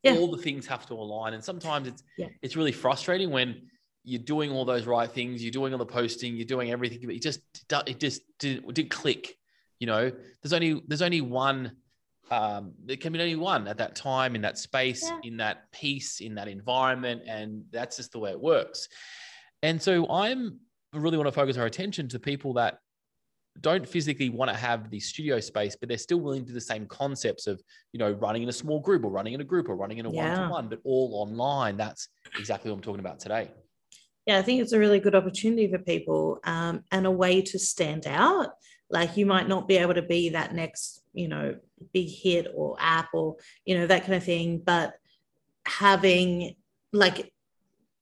yeah. 0.01 0.15
all 0.15 0.31
the 0.31 0.41
things 0.41 0.67
have 0.67 0.85
to 0.87 0.93
align. 0.93 1.33
And 1.33 1.43
sometimes 1.43 1.87
it's 1.87 2.03
yeah. 2.17 2.27
it's 2.41 2.55
really 2.55 2.71
frustrating 2.71 3.31
when 3.31 3.61
you're 4.03 4.21
doing 4.21 4.51
all 4.51 4.65
those 4.65 4.85
right 4.85 5.09
things, 5.09 5.41
you're 5.41 5.51
doing 5.51 5.73
all 5.73 5.79
the 5.79 5.85
posting, 5.85 6.35
you're 6.35 6.45
doing 6.45 6.71
everything, 6.71 6.99
but 7.05 7.15
it 7.15 7.21
just 7.21 7.39
it 7.87 7.99
just 7.99 8.21
didn't, 8.39 8.73
didn't 8.73 8.91
click. 8.91 9.35
You 9.79 9.87
know, 9.87 10.11
there's 10.41 10.53
only 10.53 10.81
there's 10.87 11.01
only 11.01 11.21
one 11.21 11.73
um, 12.33 12.73
there 12.83 12.97
can 12.97 13.13
be 13.13 13.19
only 13.19 13.35
one 13.35 13.67
at 13.67 13.77
that 13.77 13.95
time 13.95 14.35
in 14.35 14.41
that 14.41 14.57
space, 14.57 15.03
yeah. 15.03 15.19
in 15.23 15.37
that 15.37 15.71
piece, 15.71 16.19
in 16.19 16.35
that 16.35 16.47
environment, 16.47 17.21
and 17.27 17.63
that's 17.71 17.97
just 17.97 18.11
the 18.11 18.19
way 18.19 18.31
it 18.31 18.39
works. 18.39 18.87
And 19.61 19.81
so 19.81 20.09
I'm 20.09 20.59
really 20.93 21.17
want 21.17 21.27
to 21.27 21.31
focus 21.31 21.57
our 21.57 21.65
attention 21.65 22.07
to 22.09 22.19
people 22.19 22.53
that 22.53 22.79
don't 23.61 23.87
physically 23.87 24.29
want 24.29 24.49
to 24.49 24.57
have 24.57 24.89
the 24.89 24.99
studio 24.99 25.39
space, 25.39 25.75
but 25.79 25.87
they're 25.87 25.97
still 25.97 26.19
willing 26.19 26.41
to 26.41 26.47
do 26.47 26.53
the 26.53 26.61
same 26.61 26.87
concepts 26.87 27.45
of, 27.45 27.61
you 27.91 27.99
know, 27.99 28.11
running 28.13 28.43
in 28.43 28.49
a 28.49 28.53
small 28.53 28.79
group 28.79 29.03
or 29.03 29.11
running 29.11 29.33
in 29.33 29.41
a 29.41 29.43
group 29.43 29.69
or 29.69 29.75
running 29.75 29.99
in 29.99 30.07
a 30.07 30.09
one 30.09 30.35
to 30.35 30.47
one, 30.49 30.69
but 30.69 30.79
all 30.83 31.11
online. 31.13 31.77
That's 31.77 32.07
exactly 32.39 32.71
what 32.71 32.77
I'm 32.77 32.83
talking 32.83 32.99
about 32.99 33.19
today. 33.19 33.51
Yeah, 34.25 34.39
I 34.39 34.41
think 34.41 34.61
it's 34.61 34.71
a 34.71 34.79
really 34.79 34.99
good 34.99 35.15
opportunity 35.15 35.69
for 35.69 35.79
people 35.79 36.39
um, 36.45 36.83
and 36.91 37.05
a 37.05 37.11
way 37.11 37.41
to 37.43 37.59
stand 37.59 38.07
out. 38.07 38.49
Like 38.89 39.17
you 39.17 39.25
might 39.25 39.47
not 39.47 39.67
be 39.67 39.77
able 39.77 39.95
to 39.95 40.01
be 40.01 40.29
that 40.29 40.53
next, 40.53 41.03
you 41.13 41.27
know, 41.27 41.55
big 41.93 42.09
hit 42.09 42.47
or 42.53 42.75
app 42.79 43.09
or, 43.13 43.37
you 43.65 43.77
know, 43.77 43.87
that 43.87 44.01
kind 44.01 44.15
of 44.15 44.23
thing, 44.23 44.61
but 44.63 44.93
having 45.65 46.55
like 46.91 47.33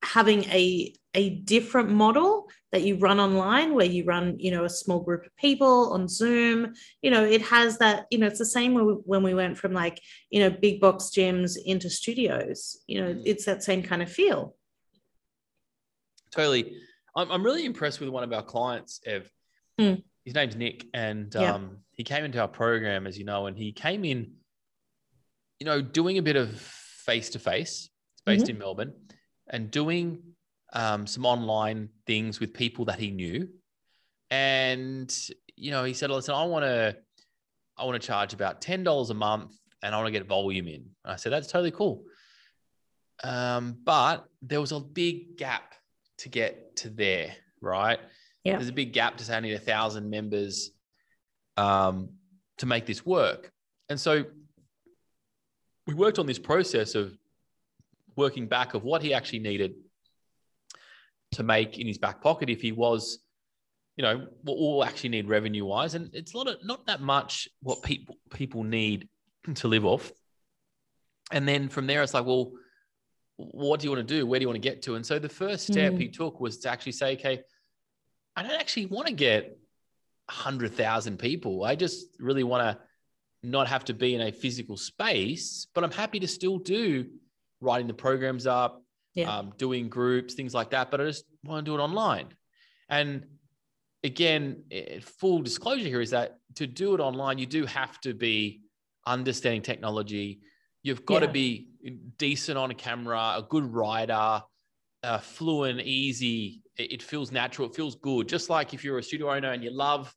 having 0.04 0.44
a 0.46 0.94
a 1.14 1.30
different 1.30 1.90
model 1.90 2.50
that 2.72 2.84
you 2.84 2.96
run 2.98 3.20
online 3.20 3.76
where 3.76 3.86
you 3.86 4.04
run 4.06 4.36
you 4.40 4.50
know 4.50 4.64
a 4.64 4.70
small 4.70 5.00
group 5.00 5.26
of 5.26 5.36
people 5.38 5.92
on 5.94 6.08
zoom 6.08 6.74
you 7.02 7.12
know 7.12 7.24
it 7.24 7.42
has 7.42 7.78
that 7.78 8.06
you 8.10 8.18
know 8.18 8.28
it's 8.28 8.40
the 8.40 8.46
same 8.46 8.74
when 9.06 9.24
we 9.24 9.34
went 9.34 9.58
from 9.58 9.74
like 9.74 10.02
you 10.30 10.40
know 10.40 10.50
big 10.50 10.80
box 10.80 11.12
gyms 11.16 11.58
into 11.66 11.90
studios 11.90 12.78
you 12.88 13.02
know 13.02 13.14
mm. 13.14 13.22
it's 13.26 13.46
that 13.46 13.64
same 13.64 13.84
kind 13.84 14.02
of 14.02 14.12
feel 14.12 14.56
totally 16.32 16.78
i'm, 17.16 17.30
I'm 17.30 17.44
really 17.44 17.66
impressed 17.66 18.00
with 18.00 18.10
one 18.10 18.24
of 18.24 18.32
our 18.34 18.44
clients 18.44 19.02
ev 19.06 19.30
mm. 19.80 20.02
His 20.26 20.36
name's 20.36 20.56
nick 20.56 20.86
and 20.94 21.34
yeah. 21.36 21.54
um, 21.54 21.78
he 21.92 22.04
came 22.04 22.24
into 22.24 22.40
our 22.40 22.48
program 22.48 23.08
as 23.08 23.18
you 23.18 23.26
know 23.26 23.48
and 23.48 23.58
he 23.58 23.72
came 23.72 24.06
in 24.06 24.32
you 25.60 25.66
know 25.66 25.82
doing 25.82 26.18
a 26.18 26.22
bit 26.22 26.36
of 26.36 26.60
face 26.60 27.30
to 27.30 27.40
face 27.40 27.90
it's 28.14 28.22
based 28.26 28.46
mm-hmm. 28.46 28.52
in 28.52 28.60
melbourne 28.60 28.94
and 29.50 29.70
doing 29.72 30.22
um, 30.74 31.06
some 31.06 31.26
online 31.26 31.90
things 32.08 32.40
with 32.40 32.54
people 32.54 32.86
that 32.86 33.00
he 33.00 33.12
knew. 33.12 33.50
And, 34.30 35.14
you 35.56 35.72
know, 35.72 35.84
he 35.84 35.94
said, 35.94 36.10
listen, 36.10 36.34
I 36.34 36.46
want 36.46 36.64
to, 36.64 36.96
I 37.78 37.86
want 37.86 38.02
to 38.02 38.06
charge 38.06 38.34
about 38.34 38.62
$10 38.62 39.10
a 39.10 39.14
month 39.14 39.54
and 39.84 39.94
I 39.94 39.98
want 39.98 40.08
to 40.08 40.12
get 40.12 40.28
volume 40.28 40.68
in. 40.68 40.86
And 41.04 41.14
I 41.14 41.16
said, 41.18 41.32
that's 41.32 41.48
totally 41.48 41.72
cool. 41.72 42.04
Um, 43.24 43.78
but 43.84 44.26
there 44.42 44.62
was 44.62 44.72
a 44.72 44.80
big 44.80 45.38
gap 45.38 45.76
to 46.20 46.30
get 46.30 46.78
to 46.78 46.90
there, 46.90 47.34
right? 47.60 48.00
Yeah. 48.44 48.58
There's 48.58 48.70
a 48.70 48.74
big 48.74 48.94
gap 48.94 49.18
to 49.18 49.24
say 49.24 49.36
I 49.36 49.40
need 49.40 49.54
a 49.54 49.60
thousand 49.60 50.10
members 50.10 50.72
um, 51.58 52.10
to 52.58 52.66
make 52.66 52.86
this 52.86 53.06
work. 53.06 53.52
And 53.90 54.00
so 54.00 54.24
we 55.88 55.94
worked 55.94 56.20
on 56.20 56.26
this 56.26 56.40
process 56.40 56.96
of 56.96 57.16
working 58.16 58.48
back 58.48 58.74
of 58.74 58.84
what 58.84 59.02
he 59.02 59.14
actually 59.14 59.40
needed 59.40 59.74
to 61.34 61.44
make 61.44 61.78
in 61.80 61.88
his 61.88 61.98
back 61.98 62.22
pocket 62.22 62.50
if 62.50 62.62
he 62.62 62.72
was, 62.72 63.20
you 63.96 64.04
know, 64.04 64.28
what 64.44 64.58
will 64.58 64.84
actually 64.84 65.10
need 65.10 65.28
revenue 65.28 65.66
wise. 65.66 65.94
And 65.96 66.10
it's 66.14 66.34
not, 66.34 66.48
a, 66.48 66.58
not 66.64 66.86
that 66.88 67.02
much 67.02 67.48
what 67.62 67.84
people 67.84 68.18
people 68.32 68.64
need 68.64 69.08
to 69.56 69.68
live 69.68 69.86
off. 69.86 70.12
And 71.32 71.48
then 71.48 71.70
from 71.70 71.88
there, 71.88 72.02
it's 72.04 72.14
like, 72.14 72.26
well, 72.26 72.52
what 73.38 73.80
do 73.80 73.86
you 73.86 73.92
want 73.92 74.06
to 74.06 74.14
do? 74.16 74.26
Where 74.26 74.40
do 74.40 74.44
you 74.44 74.48
want 74.48 74.62
to 74.62 74.70
get 74.70 74.82
to? 74.84 74.96
And 74.96 75.06
so 75.06 75.18
the 75.18 75.30
first 75.30 75.68
step 75.68 75.94
Mm. 75.94 76.00
he 76.00 76.08
took 76.10 76.40
was 76.40 76.58
to 76.60 76.70
actually 76.70 76.92
say, 76.92 77.14
okay, 77.14 77.42
I 78.36 78.44
don't 78.44 78.60
actually 78.60 78.86
want 78.88 79.08
to 79.08 79.14
get 79.14 79.58
100,000 80.28 81.18
people. 81.20 81.64
I 81.64 81.76
just 81.76 82.08
really 82.20 82.44
want 82.44 82.64
to 82.64 82.84
not 83.44 83.68
have 83.68 83.86
to 83.86 83.94
be 83.94 84.16
in 84.16 84.22
a 84.22 84.32
physical 84.32 84.78
space, 84.78 85.68
but 85.74 85.84
I'm 85.84 85.92
happy 85.92 86.20
to 86.20 86.28
still 86.28 86.58
do 86.60 87.08
writing 87.60 87.88
the 87.88 87.94
programs 87.94 88.48
up, 88.48 88.84
Yeah. 89.14 89.36
um, 89.38 89.54
doing 89.58 89.90
groups, 89.90 90.34
things 90.36 90.54
like 90.54 90.70
that. 90.72 90.92
But 90.92 91.02
I 91.02 91.06
just 91.06 91.26
want 91.44 91.66
to 91.66 91.70
do 91.70 91.76
it 91.76 91.82
online. 91.82 92.28
And 92.88 93.26
again, 94.04 94.64
full 95.02 95.42
disclosure 95.42 95.88
here 95.88 96.02
is 96.02 96.12
that 96.12 96.38
to 96.56 96.68
do 96.68 96.94
it 96.94 97.00
online, 97.00 97.38
you 97.38 97.46
do 97.46 97.66
have 97.66 98.00
to 98.02 98.14
be 98.14 98.62
understanding 99.06 99.62
technology. 99.62 100.42
You've 100.84 101.06
got 101.06 101.20
to 101.20 101.28
be 101.28 101.70
decent 102.18 102.58
on 102.58 102.72
a 102.72 102.76
camera, 102.76 103.36
a 103.38 103.46
good 103.48 103.66
writer, 103.66 104.44
uh, 105.04 105.18
fluent, 105.20 105.82
easy. 105.82 106.61
It, 106.78 107.04
feels 107.04 107.32
natural. 107.32 107.68
It 107.70 107.76
feels 107.76 107.96
good. 107.96 108.28
Just 108.28 108.50
like 108.50 108.74
if 108.74 108.84
you're 108.84 108.98
a 108.98 109.04
studio 109.04 109.32
owner 109.32 109.52
and 109.52 109.64
you 109.64 109.72
love 109.72 110.14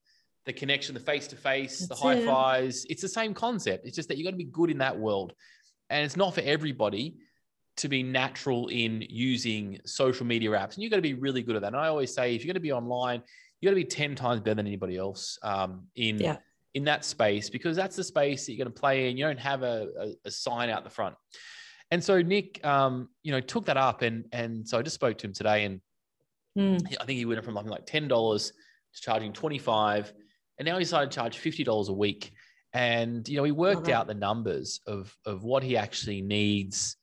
the 0.47 0.53
connection, 0.53 0.95
the 0.95 1.01
face 1.01 1.27
to 1.29 1.37
face, 1.37 1.87
the 1.87 1.95
high 1.95 2.25
fives. 2.25 2.87
it's 2.89 3.03
the 3.03 3.09
same 3.09 3.35
concept. 3.35 3.87
It's 3.87 3.97
just 3.97 4.09
that 4.09 4.19
you 4.19 4.25
got 4.25 4.31
to 4.31 4.37
be 4.37 4.45
good 4.45 4.71
in 4.71 4.79
that 4.79 4.99
world. 4.99 5.33
And 5.91 6.05
it's 6.05 6.17
not 6.17 6.35
for 6.35 6.41
everybody 6.43 7.17
to 7.79 7.89
be 7.89 8.03
natural 8.03 8.69
in 8.69 9.05
using 9.09 9.81
social 9.85 10.25
media 10.27 10.51
apps. 10.51 10.75
And 10.75 10.83
you 10.83 10.91
got 10.91 10.97
to 10.97 11.03
be 11.03 11.15
really 11.15 11.43
good 11.43 11.57
at 11.57 11.63
that. 11.63 11.69
And 11.69 11.77
I 11.77 11.89
always 11.89 12.15
say, 12.15 12.35
if 12.35 12.45
you're 12.45 12.53
going 12.53 12.55
to 12.55 12.61
be 12.61 12.73
online, 12.73 13.23
you 13.61 13.69
got 13.69 13.71
to 13.71 13.77
be 13.77 13.85
10 13.85 14.15
times 14.15 14.41
better 14.41 14.55
than 14.55 14.67
anybody 14.67 14.97
else 14.97 15.39
um, 15.43 15.87
in, 15.97 16.19
Yeah. 16.21 16.37
in 16.75 16.85
that 16.85 17.05
space 17.05 17.51
because 17.51 17.77
that's 17.77 17.97
the 17.97 18.05
space 18.05 18.47
that 18.47 18.53
you're 18.53 18.65
going 18.65 18.73
to 18.73 18.81
play 18.81 19.11
in. 19.11 19.17
You 19.17 19.25
don't 19.25 19.41
have 19.41 19.63
a, 19.63 19.89
a, 19.99 20.29
a 20.29 20.31
sign 20.31 20.71
out 20.71 20.85
the 20.85 20.91
front. 20.91 21.17
And 21.91 22.03
so 22.03 22.21
Nick, 22.23 22.65
um, 22.67 23.09
you 23.23 23.33
know, 23.33 23.41
took 23.41 23.67
that 23.67 23.77
up, 23.77 24.03
and 24.03 24.25
and 24.33 24.67
so 24.67 24.79
I 24.79 24.83
just 24.83 24.95
spoke 24.95 25.19
to 25.19 25.27
him 25.27 25.33
today, 25.33 25.65
and 25.65 25.81
Mm. 26.57 26.81
I 27.01 27.05
think 27.05 27.19
he 27.19 27.25
went 27.25 27.45
from 27.45 27.55
something 27.55 27.71
like 27.73 27.87
ten 27.87 28.09
dollars 28.09 28.53
to 28.95 29.01
charging 29.03 29.33
twenty 29.33 29.59
five, 29.59 30.13
and 30.59 30.67
now 30.67 30.79
he 30.79 30.85
decided 30.85 31.11
to 31.11 31.15
charge 31.15 31.39
fifty 31.39 31.65
dollars 31.65 31.89
a 31.89 31.93
week. 31.93 32.33
And 32.73 33.29
you 33.29 33.37
know, 33.37 33.45
he 33.45 33.53
worked 33.53 33.85
that. 33.85 33.93
out 33.95 34.07
the 34.07 34.15
numbers 34.15 34.81
of 34.87 35.17
of 35.27 35.45
what 35.45 35.63
he 35.63 35.77
actually 35.77 36.23
needs 36.23 36.97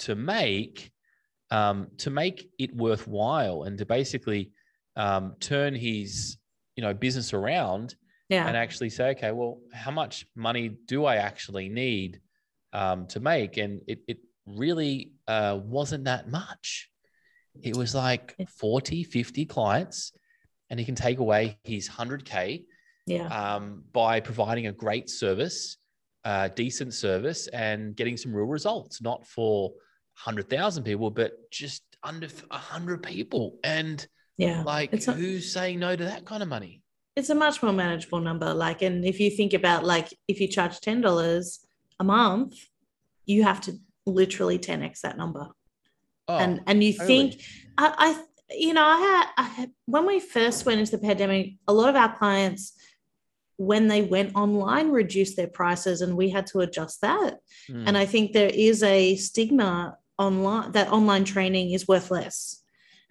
to 0.00 0.14
make 0.14 0.90
um, 1.50 1.88
to 1.98 2.10
make 2.10 2.48
it 2.58 2.74
worthwhile, 2.74 3.62
and 3.64 3.78
to 3.78 3.86
basically 3.86 4.52
um, 4.96 5.34
turn 5.40 5.74
his 5.74 6.38
you 6.76 6.82
know 6.82 6.94
business 6.94 7.32
around 7.34 7.94
Yeah. 8.28 8.46
and 8.46 8.56
actually 8.56 8.90
say, 8.90 9.10
okay, 9.10 9.32
well, 9.32 9.60
how 9.72 9.90
much 9.90 10.26
money 10.34 10.70
do 10.86 11.04
I 11.04 11.16
actually 11.16 11.68
need 11.68 12.20
um, 12.72 13.06
to 13.08 13.20
make? 13.20 13.58
And 13.58 13.80
it, 13.86 14.00
it 14.08 14.18
really 14.46 15.12
uh, 15.28 15.58
wasn't 15.62 16.04
that 16.04 16.30
much. 16.30 16.90
It 17.62 17.76
was 17.76 17.94
like 17.94 18.34
40, 18.58 19.04
50 19.04 19.44
clients, 19.46 20.12
and 20.70 20.78
he 20.78 20.84
can 20.84 20.94
take 20.94 21.18
away 21.18 21.58
his 21.62 21.88
100K 21.88 22.64
yeah. 23.06 23.26
um, 23.28 23.84
by 23.92 24.20
providing 24.20 24.66
a 24.66 24.72
great 24.72 25.08
service, 25.08 25.76
uh, 26.24 26.48
decent 26.48 26.94
service, 26.94 27.46
and 27.48 27.94
getting 27.94 28.16
some 28.16 28.34
real 28.34 28.46
results, 28.46 29.00
not 29.00 29.26
for 29.26 29.70
100,000 30.24 30.84
people, 30.84 31.10
but 31.10 31.50
just 31.50 31.82
under 32.02 32.26
100 32.48 33.02
people. 33.02 33.58
And 33.62 34.06
yeah. 34.36 34.62
like, 34.64 34.92
It's 34.92 35.06
not- 35.06 35.16
who's 35.16 35.52
saying 35.52 35.78
no 35.78 35.94
to 35.94 36.04
that 36.04 36.24
kind 36.24 36.42
of 36.42 36.48
money? 36.48 36.82
it's 37.16 37.30
a 37.30 37.34
much 37.34 37.62
more 37.62 37.72
manageable 37.72 38.20
number. 38.20 38.52
Like, 38.52 38.82
and 38.82 39.04
if 39.04 39.20
you 39.20 39.30
think 39.30 39.52
about 39.52 39.84
like 39.84 40.12
if 40.26 40.40
you 40.40 40.48
charge 40.48 40.80
ten 40.80 41.00
dollars 41.00 41.60
a 42.00 42.04
month, 42.04 42.56
you 43.24 43.44
have 43.44 43.60
to 43.62 43.78
literally 44.06 44.58
10x 44.58 45.00
that 45.02 45.16
number. 45.16 45.48
Oh, 46.28 46.38
and 46.38 46.60
and 46.66 46.82
you 46.82 46.92
totally. 46.92 47.30
think 47.30 47.42
I, 47.76 47.94
I 47.98 48.54
you 48.56 48.72
know 48.72 48.84
I 48.84 48.98
had, 48.98 49.26
I 49.36 49.42
had 49.42 49.70
when 49.86 50.06
we 50.06 50.20
first 50.20 50.64
went 50.66 50.80
into 50.80 50.92
the 50.92 51.06
pandemic, 51.06 51.54
a 51.68 51.72
lot 51.72 51.88
of 51.88 51.96
our 51.96 52.16
clients 52.16 52.72
when 53.56 53.88
they 53.88 54.02
went 54.02 54.34
online 54.34 54.90
reduced 54.90 55.36
their 55.36 55.46
prices 55.46 56.00
and 56.00 56.16
we 56.16 56.28
had 56.28 56.46
to 56.48 56.60
adjust 56.60 57.00
that. 57.02 57.36
Mm. 57.70 57.84
And 57.86 57.98
I 57.98 58.04
think 58.04 58.32
there 58.32 58.50
is 58.52 58.82
a 58.82 59.16
stigma 59.16 59.96
online 60.18 60.72
that 60.72 60.90
online 60.90 61.24
training 61.24 61.70
is 61.72 61.88
worth 61.88 62.10
less. 62.10 62.60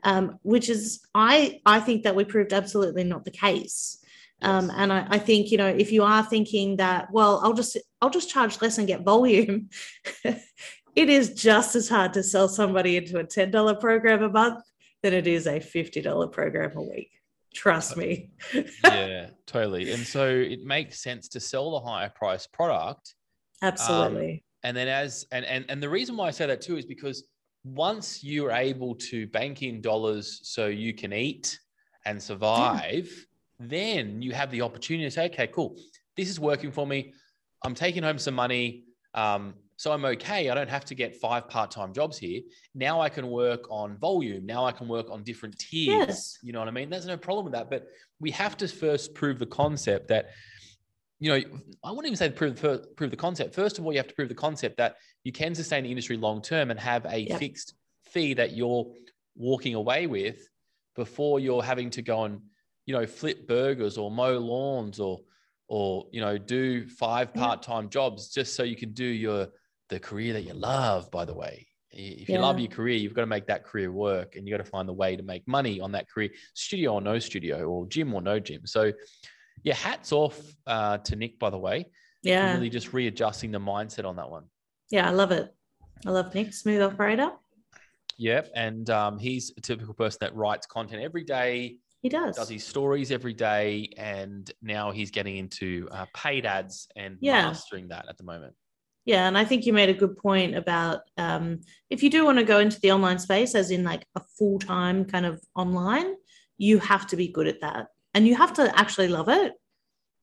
Um, 0.06 0.38
which 0.42 0.68
is 0.68 1.02
I 1.16 1.62
I 1.66 1.80
think 1.80 2.04
that 2.04 2.16
we 2.16 2.26
proved 2.26 2.52
absolutely 2.52 3.06
not 3.06 3.24
the 3.24 3.32
case. 3.32 4.00
Um, 4.42 4.70
and 4.76 4.92
I, 4.92 5.08
I 5.10 5.18
think 5.18 5.50
you 5.50 5.58
know 5.58 5.68
if 5.68 5.94
you 5.94 6.04
are 6.04 6.24
thinking 6.24 6.76
that 6.78 7.08
well 7.14 7.40
I'll 7.42 7.54
just 7.54 7.78
I'll 8.02 8.10
just 8.10 8.30
charge 8.30 8.62
less 8.62 8.78
and 8.78 8.88
get 8.88 9.06
volume, 9.06 9.70
it 10.96 11.10
is 11.10 11.34
just 11.34 11.76
as 11.76 11.90
hard 11.90 12.14
to 12.14 12.24
sell 12.24 12.48
somebody 12.48 12.98
into 12.98 13.18
a 13.18 13.24
ten 13.24 13.52
dollar 13.52 13.76
program 13.76 14.24
a 14.24 14.30
month 14.30 14.64
than 15.02 15.14
it 15.14 15.28
is 15.28 15.48
a 15.48 15.60
fifty 15.60 16.02
dollar 16.02 16.28
program 16.28 16.76
a 16.76 16.82
week. 16.82 17.12
Trust 17.54 17.98
me. 17.98 18.32
yeah, 18.84 19.30
totally. 19.46 19.92
And 19.92 20.06
so 20.06 20.28
it 20.28 20.64
makes 20.64 21.02
sense 21.02 21.28
to 21.30 21.40
sell 21.40 21.72
the 21.72 21.80
higher 21.80 22.10
price 22.10 22.48
product. 22.48 23.14
Absolutely. 23.62 24.44
And 24.64 24.76
then 24.76 24.88
as 24.88 25.26
and 25.32 25.46
and 25.46 25.66
and 25.70 25.82
the 25.82 25.90
reason 25.90 26.18
why 26.18 26.28
I 26.28 26.32
say 26.32 26.46
that 26.48 26.62
too 26.62 26.78
is 26.78 26.86
because 26.86 27.24
once 27.64 28.24
you're 28.24 28.52
able 28.52 28.96
to 28.96 29.28
bank 29.28 29.62
in 29.62 29.82
dollars 29.82 30.42
so 30.44 30.68
you 30.68 30.94
can 30.94 31.14
eat 31.14 31.58
and 32.06 32.22
survive, 32.22 33.10
then 33.60 34.22
you 34.22 34.34
have 34.34 34.52
the 34.52 34.62
opportunity 34.62 35.06
to 35.06 35.12
say, 35.12 35.26
okay, 35.26 35.48
cool, 35.48 35.78
this 36.18 36.30
is 36.30 36.40
working 36.40 36.72
for 36.72 36.86
me. 36.86 37.14
I'm 37.64 37.74
taking 37.76 38.04
home 38.04 38.18
some 38.18 38.34
money. 38.34 38.84
Um, 39.14 39.54
so 39.84 39.92
I'm 39.92 40.06
okay. 40.06 40.50
I 40.50 40.56
don't 40.56 40.70
have 40.70 40.86
to 40.86 40.96
get 40.96 41.14
five 41.14 41.50
part-time 41.50 41.92
jobs 41.92 42.18
here. 42.18 42.40
Now 42.74 43.02
I 43.02 43.10
can 43.10 43.28
work 43.28 43.70
on 43.70 43.98
volume. 43.98 44.46
Now 44.46 44.64
I 44.64 44.72
can 44.72 44.88
work 44.88 45.12
on 45.12 45.24
different 45.24 45.60
tiers. 45.60 46.08
Yes. 46.08 46.38
You 46.42 46.54
know 46.54 46.60
what 46.60 46.70
I 46.70 46.72
mean? 46.72 46.90
There's 46.90 47.06
no 47.06 47.18
problem 47.18 47.44
with 47.44 47.54
that. 47.56 47.70
But 47.70 47.88
we 48.22 48.32
have 48.32 48.56
to 48.60 48.70
first 48.70 49.14
prove 49.14 49.40
the 49.40 49.46
concept 49.46 50.08
that, 50.08 50.30
you 51.20 51.32
know, 51.32 51.60
I 51.84 51.90
wouldn't 51.90 52.06
even 52.06 52.16
say 52.16 52.30
prove, 52.30 52.62
prove 52.96 53.12
the 53.12 53.18
concept. 53.18 53.54
First 53.54 53.78
of 53.78 53.86
all, 53.86 53.92
you 53.92 53.98
have 53.98 54.08
to 54.08 54.14
prove 54.14 54.30
the 54.30 54.36
concept 54.36 54.78
that 54.78 54.96
you 55.26 55.34
can 55.34 55.54
sustain 55.54 55.84
the 55.84 55.90
industry 55.90 56.16
long 56.16 56.42
term 56.42 56.72
and 56.72 56.80
have 56.80 57.06
a 57.06 57.18
Yep. 57.18 57.40
fixed 57.40 57.74
fee 58.06 58.34
that 58.36 58.56
you're 58.56 58.90
walking 59.36 59.76
away 59.76 60.08
with 60.08 60.48
before 60.96 61.42
you're 61.42 61.62
having 61.62 61.90
to 61.90 62.02
go 62.02 62.24
and, 62.24 62.40
you 62.86 62.96
know, 62.96 63.06
flip 63.06 63.50
burgers 63.50 63.98
or 63.98 64.10
mow 64.10 64.38
lawns 64.38 65.02
or, 65.02 65.20
or, 65.68 66.08
you 66.14 66.22
know, 66.22 66.38
do 66.38 66.88
five 66.88 67.34
part-time 67.34 67.90
jobs 67.90 68.30
just 68.30 68.56
so 68.56 68.64
you 68.64 68.78
can 68.78 68.94
do 68.94 69.04
your, 69.04 69.48
the 69.90 70.00
career 70.00 70.34
that 70.34 70.44
you 70.44 70.54
love, 70.54 71.10
by 71.12 71.26
the 71.26 71.34
way. 71.34 71.68
If 71.92 72.28
you 72.28 72.40
love 72.40 72.60
your 72.60 72.70
career, 72.72 72.96
you've 72.98 73.14
got 73.14 73.22
to 73.22 73.28
make 73.28 73.46
that 73.48 73.64
career 73.64 73.92
work 73.92 74.36
and 74.36 74.48
you 74.48 74.54
got 74.58 74.64
to 74.64 74.70
find 74.70 74.90
the 74.90 74.94
way 74.94 75.16
to 75.16 75.22
make 75.22 75.48
money 75.48 75.80
on 75.80 75.92
that 75.92 76.10
career, 76.10 76.30
studio 76.56 76.94
or 76.94 77.02
no 77.02 77.20
studio, 77.20 77.66
or 77.66 77.86
gym 77.86 78.12
or 78.16 78.22
no 78.22 78.40
gym. 78.40 78.66
So, 78.66 78.92
yeah, 79.64 79.76
hats 79.76 80.12
off 80.12 80.40
uh, 80.66 80.98
to 81.00 81.16
Nick, 81.16 81.38
by 81.38 81.52
the 81.52 81.60
way. 81.60 81.86
Yeah. 82.24 82.54
Really 82.56 82.70
just 82.72 82.94
readjusting 82.94 83.52
the 83.52 83.60
mindset 83.60 84.06
on 84.06 84.16
that 84.16 84.30
one. 84.30 84.46
Yeah, 84.90 85.08
I 85.08 85.12
love 85.12 85.32
it. 85.32 85.54
I 86.06 86.10
love 86.10 86.34
Nick, 86.34 86.54
smooth 86.54 86.82
operator. 86.82 87.30
Yep. 88.18 88.50
And 88.56 88.90
um, 88.90 89.20
he's 89.20 89.54
a 89.58 89.62
typical 89.62 89.94
person 89.94 90.18
that 90.22 90.36
writes 90.36 90.66
content 90.66 91.04
every 91.04 91.24
day, 91.24 91.78
He 92.02 92.10
does. 92.10 92.36
does 92.38 92.50
his 92.50 92.66
stories 92.66 93.12
every 93.12 93.34
day. 93.34 93.90
And 93.98 94.50
now 94.64 94.90
he's 94.92 95.12
getting 95.12 95.38
into 95.38 95.88
uh, 95.92 96.06
paid 96.16 96.46
ads 96.48 96.88
and 96.96 97.18
Yeah. 97.22 97.46
mastering 97.46 97.90
that 97.90 98.08
at 98.10 98.18
the 98.18 98.24
moment. 98.24 98.56
Yeah, 99.06 99.28
and 99.28 99.38
I 99.38 99.44
think 99.44 99.66
you 99.66 99.74
made 99.74 99.90
a 99.90 99.94
good 99.94 100.18
point 100.18 100.56
about 100.56 101.02
um, 101.18 101.60
if 101.90 102.04
you 102.04 102.10
do 102.10 102.24
want 102.24 102.38
to 102.38 102.46
go 102.46 102.60
into 102.60 102.80
the 102.80 102.92
online 102.92 103.20
space, 103.20 103.54
as 103.54 103.70
in 103.70 103.84
like 103.84 104.06
a 104.16 104.22
full 104.38 104.60
time 104.60 105.04
kind 105.04 105.26
of 105.26 105.42
online, 105.56 106.16
you 106.58 106.80
have 106.80 107.08
to 107.08 107.18
be 107.18 107.28
good 107.28 107.48
at 107.48 107.62
that, 107.62 107.88
and 108.14 108.26
you 108.26 108.36
have 108.36 108.54
to 108.54 108.80
actually 108.80 109.10
love 109.10 109.28
it. 109.28 109.54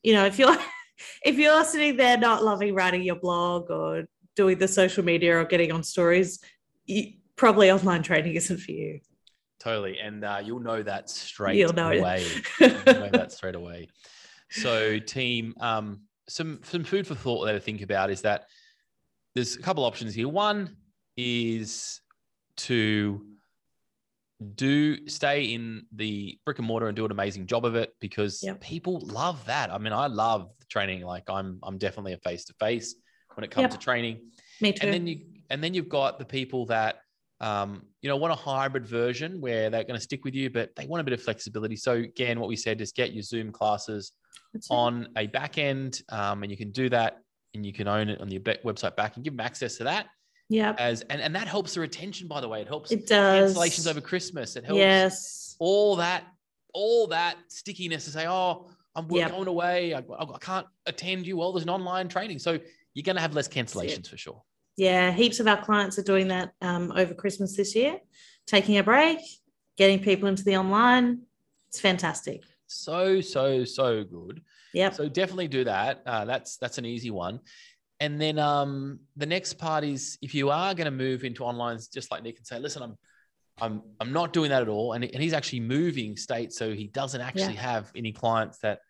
You 0.03 0.15
know, 0.15 0.25
if 0.25 0.39
you're 0.39 0.57
if 1.25 1.37
you're 1.37 1.65
sitting 1.65 1.97
there 1.97 2.17
not 2.17 2.43
loving 2.43 2.75
writing 2.75 3.03
your 3.03 3.17
blog 3.17 3.71
or 3.71 4.05
doing 4.35 4.59
the 4.59 4.69
social 4.69 5.05
media 5.05 5.39
or 5.39 5.45
getting 5.45 5.73
on 5.73 5.83
stories, 5.83 6.41
you, 6.87 7.13
probably 7.37 7.71
online 7.71 8.03
training 8.03 8.35
isn't 8.35 8.59
for 8.59 8.73
you. 8.73 9.01
Totally. 9.59 9.99
And 9.99 10.25
uh, 10.25 10.41
you'll 10.43 10.61
know 10.61 10.83
that 10.83 11.11
straight 11.11 11.57
You'll 11.57 11.75
know 11.75 11.91
away. 11.91 12.27
You'll 12.61 12.71
know 12.71 13.11
that 13.13 13.33
straight 13.33 13.55
away. 13.55 13.89
So, 14.51 14.99
team, 14.99 15.55
um, 15.61 16.01
some 16.29 16.61
some 16.63 16.85
food 16.85 17.07
for 17.07 17.15
thought 17.15 17.45
there 17.45 17.55
to 17.55 17.61
think 17.61 17.83
about 17.83 18.11
is 18.11 18.23
that 18.23 18.47
there's 19.35 19.57
a 19.57 19.61
couple 19.63 19.85
options 19.85 20.15
here. 20.15 20.29
One 20.29 20.77
is 21.17 22.01
to 22.59 23.25
do 24.55 25.07
stay 25.07 25.45
in 25.45 25.83
the 25.95 26.39
brick 26.45 26.59
and 26.59 26.67
mortar 26.67 26.87
and 26.89 26.97
do 26.97 27.05
an 27.05 27.11
amazing 27.11 27.47
job 27.47 27.65
of 27.65 27.75
it 27.75 27.93
because 28.01 28.43
Yep. 28.43 28.61
people 28.61 29.01
love 29.01 29.45
that. 29.47 29.71
I 29.71 29.79
mean, 29.79 29.93
I 29.93 30.07
love 30.07 30.51
training. 30.71 31.03
Like 31.03 31.29
I'm, 31.29 31.59
I'm 31.63 31.79
definitely 31.79 32.15
a 32.15 32.19
face 32.19 32.45
to 32.47 32.55
face 32.55 32.95
when 33.35 33.45
it 33.45 33.51
comes 33.51 33.65
Yep. 33.65 33.71
to 33.73 33.79
training. 33.79 34.31
Me 34.61 34.73
too. 34.73 34.85
And 34.85 34.93
then 34.95 35.07
you, 35.07 35.21
and 35.51 35.63
then 35.63 35.75
you've 35.75 35.89
got 35.89 36.19
the 36.19 36.25
people 36.25 36.65
that, 36.67 37.01
um, 37.41 37.83
you 38.03 38.09
know, 38.09 38.17
want 38.17 38.33
a 38.33 38.37
hybrid 38.37 38.87
version 38.87 39.41
where 39.41 39.69
they're 39.71 39.85
going 39.85 39.99
to 39.99 40.03
stick 40.03 40.25
with 40.25 40.35
you, 40.35 40.49
but 40.51 40.71
they 40.77 40.87
want 40.87 41.01
a 41.01 41.05
bit 41.05 41.13
of 41.13 41.23
flexibility. 41.23 41.77
So 41.77 41.93
again, 41.95 42.41
what 42.41 42.49
we 42.49 42.57
said 42.57 42.81
is 42.81 42.93
get 42.93 43.13
your 43.13 43.23
Zoom 43.23 43.53
classes 43.53 44.13
That's 44.53 44.71
it. 44.71 44.75
on 44.75 45.09
a 45.17 45.27
back 45.27 45.59
end, 45.59 46.01
um, 46.11 46.43
and 46.43 46.51
you 46.51 46.57
can 46.57 46.71
do 46.71 46.89
that, 46.91 47.19
and 47.54 47.64
you 47.66 47.73
can 47.73 47.88
own 47.88 48.09
it 48.09 48.21
on 48.21 48.30
your 48.30 48.40
website 48.40 48.97
back 48.97 49.16
and 49.16 49.25
give 49.25 49.33
them 49.37 49.40
access 49.45 49.76
to 49.76 49.85
that 49.85 50.07
Yeah. 50.49 50.75
as 50.78 51.02
and, 51.02 51.21
and 51.21 51.35
that 51.35 51.49
helps 51.49 51.75
the 51.75 51.80
retention 51.80 52.28
by 52.28 52.40
the 52.40 52.49
way 52.49 52.61
it 52.61 52.69
helps 52.69 52.90
It 52.92 53.07
does. 53.07 53.54
cancellations 53.57 53.88
over 53.88 54.00
christmas 54.00 54.57
it 54.57 54.64
helps 54.64 54.78
Yes. 54.78 55.57
all 55.59 55.97
that 55.97 56.25
all 56.73 57.09
that 57.09 57.37
stickiness 57.49 58.04
to 58.04 58.11
say 58.11 58.26
oh 58.28 58.69
i'm 58.95 59.09
we're 59.09 59.19
Yep. 59.19 59.30
going 59.33 59.49
away 59.49 59.95
I, 59.95 59.99
I 59.99 60.38
can't 60.40 60.66
attend 60.87 61.26
you 61.26 61.37
well 61.37 61.52
there's 61.52 61.64
an 61.64 61.71
online 61.71 62.09
training 62.09 62.38
so 62.38 62.59
you're 62.95 63.02
going 63.04 63.16
to 63.16 63.23
have 63.23 63.35
less 63.35 63.49
cancellations 63.49 64.09
for 64.09 64.16
sure 64.16 64.42
Yeah, 64.76 65.12
heaps 65.12 65.40
of 65.40 65.47
our 65.49 65.62
clients 65.64 65.99
are 65.99 66.02
doing 66.02 66.28
that 66.28 66.52
um, 66.62 66.92
over 66.97 67.12
Christmas 67.14 67.57
this 67.57 67.75
year, 67.76 67.99
taking 68.47 68.78
a 68.78 68.83
break, 68.83 69.19
getting 69.76 70.00
people 70.00 70.26
into 70.28 70.42
the 70.42 70.57
online. 70.57 71.23
It's 71.69 71.78
fantastic. 71.80 72.42
so 72.66 73.21
so 73.21 73.64
so 73.64 74.02
good 74.04 74.42
Yep. 74.75 74.95
so 74.95 75.09
definitely 75.09 75.49
do 75.49 75.65
that. 75.65 76.03
Uh, 76.07 76.25
that's 76.25 76.57
that's 76.57 76.79
an 76.79 76.85
easy 76.85 77.11
one. 77.11 77.41
And 77.99 78.19
then 78.21 78.39
um, 78.39 79.00
the 79.17 79.27
next 79.27 79.55
part 79.55 79.85
is 79.85 80.19
if 80.23 80.35
you 80.35 80.50
are 80.50 80.75
going 80.75 80.87
to 80.87 80.91
move 80.91 81.25
into 81.25 81.45
online 81.45 81.79
just 81.93 82.11
like 82.11 82.23
nick 82.23 82.39
and 82.39 82.47
say 82.47 82.59
listen 82.59 82.83
i'm 82.83 82.97
i'm 83.61 83.83
i'm 84.00 84.12
not 84.12 84.33
doing 84.33 84.50
that 84.50 84.62
at 84.62 84.69
all. 84.69 84.93
And, 84.95 85.05
and 85.05 85.23
he's 85.23 85.35
actually 85.35 85.61
moving 85.61 86.17
states 86.17 86.57
so 86.57 86.73
he 86.73 86.87
doesn't 86.89 87.21
actually 87.21 87.57
have 87.57 87.91
any 87.95 88.12
clients 88.12 88.59
that 88.59 88.81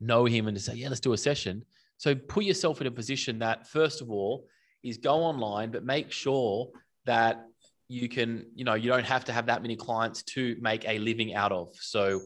know 0.00 0.24
him 0.24 0.46
and 0.46 0.56
to 0.56 0.62
say 0.62 0.74
yeah 0.74 0.88
let's 0.88 1.00
do 1.00 1.12
a 1.12 1.18
session. 1.18 1.64
So 1.98 2.14
put 2.14 2.44
yourself 2.44 2.80
in 2.80 2.86
a 2.86 2.90
position 2.90 3.38
that 3.40 3.68
first 3.68 4.00
of 4.00 4.10
all 4.10 4.46
is 4.82 4.96
go 4.96 5.16
online 5.16 5.70
but 5.70 5.84
make 5.84 6.10
sure 6.10 6.68
that 7.04 7.44
you 7.88 8.08
can 8.08 8.46
you 8.54 8.64
know 8.64 8.74
you 8.74 8.88
don't 8.88 9.04
have 9.04 9.24
to 9.24 9.32
have 9.32 9.46
that 9.46 9.62
many 9.62 9.74
clients 9.74 10.22
to 10.22 10.56
make 10.60 10.88
a 10.88 10.98
living 11.00 11.34
out 11.34 11.50
of. 11.50 11.74
So 11.74 12.20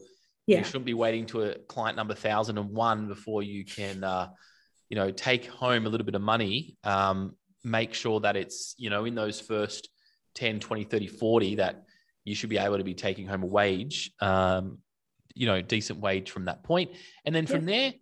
Yeah. 0.47 0.59
you 0.59 0.63
shouldn't 0.63 0.85
be 0.85 0.93
waiting 0.93 1.25
to 1.27 1.43
a 1.43 1.55
client 1.55 1.97
number 1.97 2.13
1001 2.13 3.07
before 3.07 3.41
you 3.41 3.65
can 3.65 4.03
uh, 4.03 4.29
you 4.89 4.95
know 4.95 5.11
take 5.11 5.47
home 5.47 5.85
a 5.85 5.89
little 5.89 6.05
bit 6.05 6.15
of 6.15 6.21
money. 6.21 6.77
Um, 6.83 7.35
make 7.63 7.93
sure 7.93 8.19
that 8.19 8.35
it's 8.35 8.75
you 8.77 8.89
know 8.89 9.05
in 9.05 9.15
those 9.15 9.41
first 9.41 9.89
10 10.35 10.59
20 10.59 10.83
30 10.83 11.07
40 11.07 11.55
that 11.55 11.83
you 12.23 12.35
should 12.35 12.49
be 12.49 12.57
able 12.57 12.77
to 12.77 12.83
be 12.83 12.93
taking 12.93 13.27
home 13.27 13.43
a 13.43 13.47
wage 13.47 14.11
um, 14.19 14.79
you 15.33 15.47
know 15.47 15.61
decent 15.61 15.99
wage 15.99 16.31
from 16.31 16.45
that 16.45 16.63
point. 16.63 16.91
And 17.25 17.33
then 17.33 17.47
from 17.47 17.65
there 17.65 17.93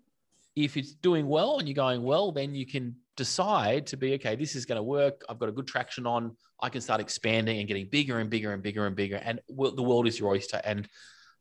if 0.56 0.78
it's 0.78 0.94
doing 0.94 1.28
well 1.28 1.58
and 1.60 1.68
you're 1.68 1.76
going 1.76 2.04
well 2.04 2.32
then 2.32 2.54
you 2.54 2.66
can 2.66 2.96
decide 3.16 3.88
to 3.88 3.98
be 3.98 4.14
okay 4.16 4.36
this 4.36 4.56
is 4.56 4.66
going 4.66 4.78
to 4.78 4.84
work. 4.84 5.24
I've 5.30 5.40
got 5.40 5.50
a 5.50 5.54
good 5.54 5.68
traction 5.68 6.06
on. 6.06 6.36
I 6.62 6.70
can 6.70 6.82
start 6.82 7.00
expanding 7.00 7.60
and 7.60 7.68
getting 7.68 7.88
bigger 7.90 8.20
and 8.20 8.30
bigger 8.30 8.54
and 8.54 8.62
bigger 8.62 8.86
and 8.86 8.96
bigger. 8.96 9.18
And 9.18 9.40
the 9.48 9.84
world 9.84 10.08
is 10.08 10.20
your 10.20 10.30
oyster. 10.30 10.62
And 10.64 10.88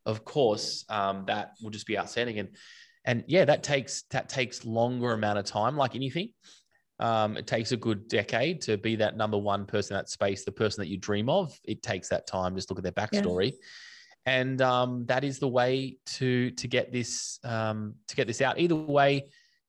of 0.06 0.24
course 0.24 0.84
um, 0.88 1.24
that 1.26 1.52
will 1.62 1.70
just 1.70 1.86
be 1.86 1.98
outstanding. 1.98 2.38
And 2.38 2.48
and 3.04 3.24
yeah 3.26 3.44
that 3.44 3.64
takes 3.64 4.04
that 4.10 4.28
takes 4.28 4.64
longer 4.64 5.12
amount 5.12 5.38
of 5.38 5.44
time 5.44 5.76
like 5.76 5.94
anything. 5.94 6.30
Um, 6.98 7.36
it 7.36 7.46
takes 7.48 7.72
a 7.72 7.76
good 7.76 8.06
decade 8.06 8.60
to 8.62 8.76
be 8.76 8.96
that 8.96 9.16
number 9.16 9.36
one 9.36 9.66
person 9.66 9.94
in 9.94 9.98
that 9.98 10.08
space 10.08 10.44
the 10.44 10.52
person 10.52 10.82
that 10.82 10.88
you 10.88 10.98
dream 10.98 11.28
of. 11.28 11.58
It 11.64 11.82
takes 11.82 12.08
that 12.10 12.26
time 12.26 12.54
just 12.54 12.70
look 12.70 12.78
at 12.78 12.84
their 12.84 12.92
backstory. 12.92 13.54
And 14.24 14.62
um, 14.62 15.04
that 15.06 15.24
is 15.24 15.40
the 15.40 15.48
way 15.48 15.96
to 16.06 16.50
to 16.52 16.68
get 16.68 16.92
this 16.92 17.40
um, 17.44 17.94
to 18.08 18.14
get 18.14 18.26
this 18.26 18.40
out. 18.40 18.58
Either 18.58 18.76
way 18.76 19.24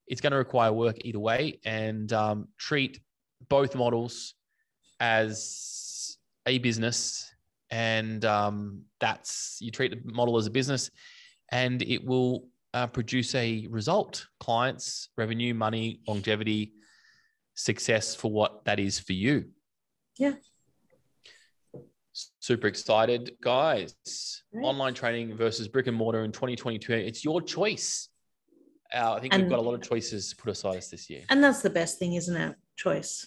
it's 0.06 0.20
going 0.20 0.32
to 0.32 0.36
require 0.36 0.72
work 0.72 0.96
either 1.04 1.18
way. 1.18 1.60
And 1.64 2.12
um, 2.12 2.48
treat 2.58 3.00
both 3.48 3.74
models 3.74 4.34
as 5.00 6.16
a 6.46 6.58
business 6.58 7.33
and 7.74 8.24
um, 8.24 8.82
that's 9.00 9.58
you 9.60 9.72
treat 9.72 9.90
the 9.90 10.12
model 10.12 10.36
as 10.36 10.46
a 10.46 10.50
business 10.50 10.90
and 11.50 11.82
it 11.82 12.04
will 12.06 12.46
uh, 12.72 12.86
produce 12.86 13.34
a 13.34 13.66
result 13.68 14.26
clients 14.38 15.08
revenue 15.16 15.52
money 15.52 16.00
longevity 16.06 16.72
success 17.54 18.14
for 18.14 18.30
what 18.30 18.64
that 18.64 18.78
is 18.78 19.00
for 19.00 19.12
you 19.12 19.46
Yeah. 20.16 20.34
super 22.38 22.68
excited 22.68 23.32
guys 23.42 23.94
Great. 24.52 24.64
online 24.64 24.94
training 24.94 25.36
versus 25.36 25.66
brick 25.66 25.88
and 25.88 25.96
mortar 25.96 26.22
in 26.24 26.30
2022 26.30 26.92
it's 26.92 27.24
your 27.24 27.42
choice 27.42 28.08
uh, 28.94 29.14
i 29.14 29.20
think 29.20 29.34
we've 29.34 29.48
got 29.48 29.58
a 29.58 29.62
lot 29.62 29.74
of 29.74 29.82
choices 29.82 30.32
put 30.34 30.48
aside 30.50 30.76
us 30.76 30.88
this 30.90 31.10
year 31.10 31.22
And 31.28 31.42
that's 31.42 31.62
the 31.62 31.70
best 31.70 31.98
thing, 31.98 32.14
isn't 32.14 32.36
it? 32.36 32.54
Choice. 32.76 33.26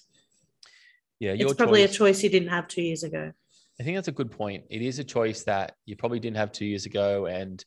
yeah 1.19 1.33
It's 1.33 1.53
probably 1.53 1.81
choice. 1.86 1.91
a 1.95 1.97
choice 1.97 2.23
you 2.23 2.29
didn't 2.29 2.49
have 2.49 2.67
two 2.69 2.81
years 2.81 3.03
ago. 3.03 3.31
I 3.79 3.83
think 3.83 3.95
that's 3.97 4.07
a 4.07 4.11
good 4.13 4.31
point. 4.31 4.63
It 4.69 4.81
is 4.81 4.99
a 4.99 5.03
choice 5.03 5.43
that 5.43 5.75
you 5.85 5.95
probably 5.95 6.19
didn't 6.19 6.37
have 6.37 6.51
two 6.51 6.65
years 6.65 6.85
ago. 6.85 7.27
And 7.27 7.63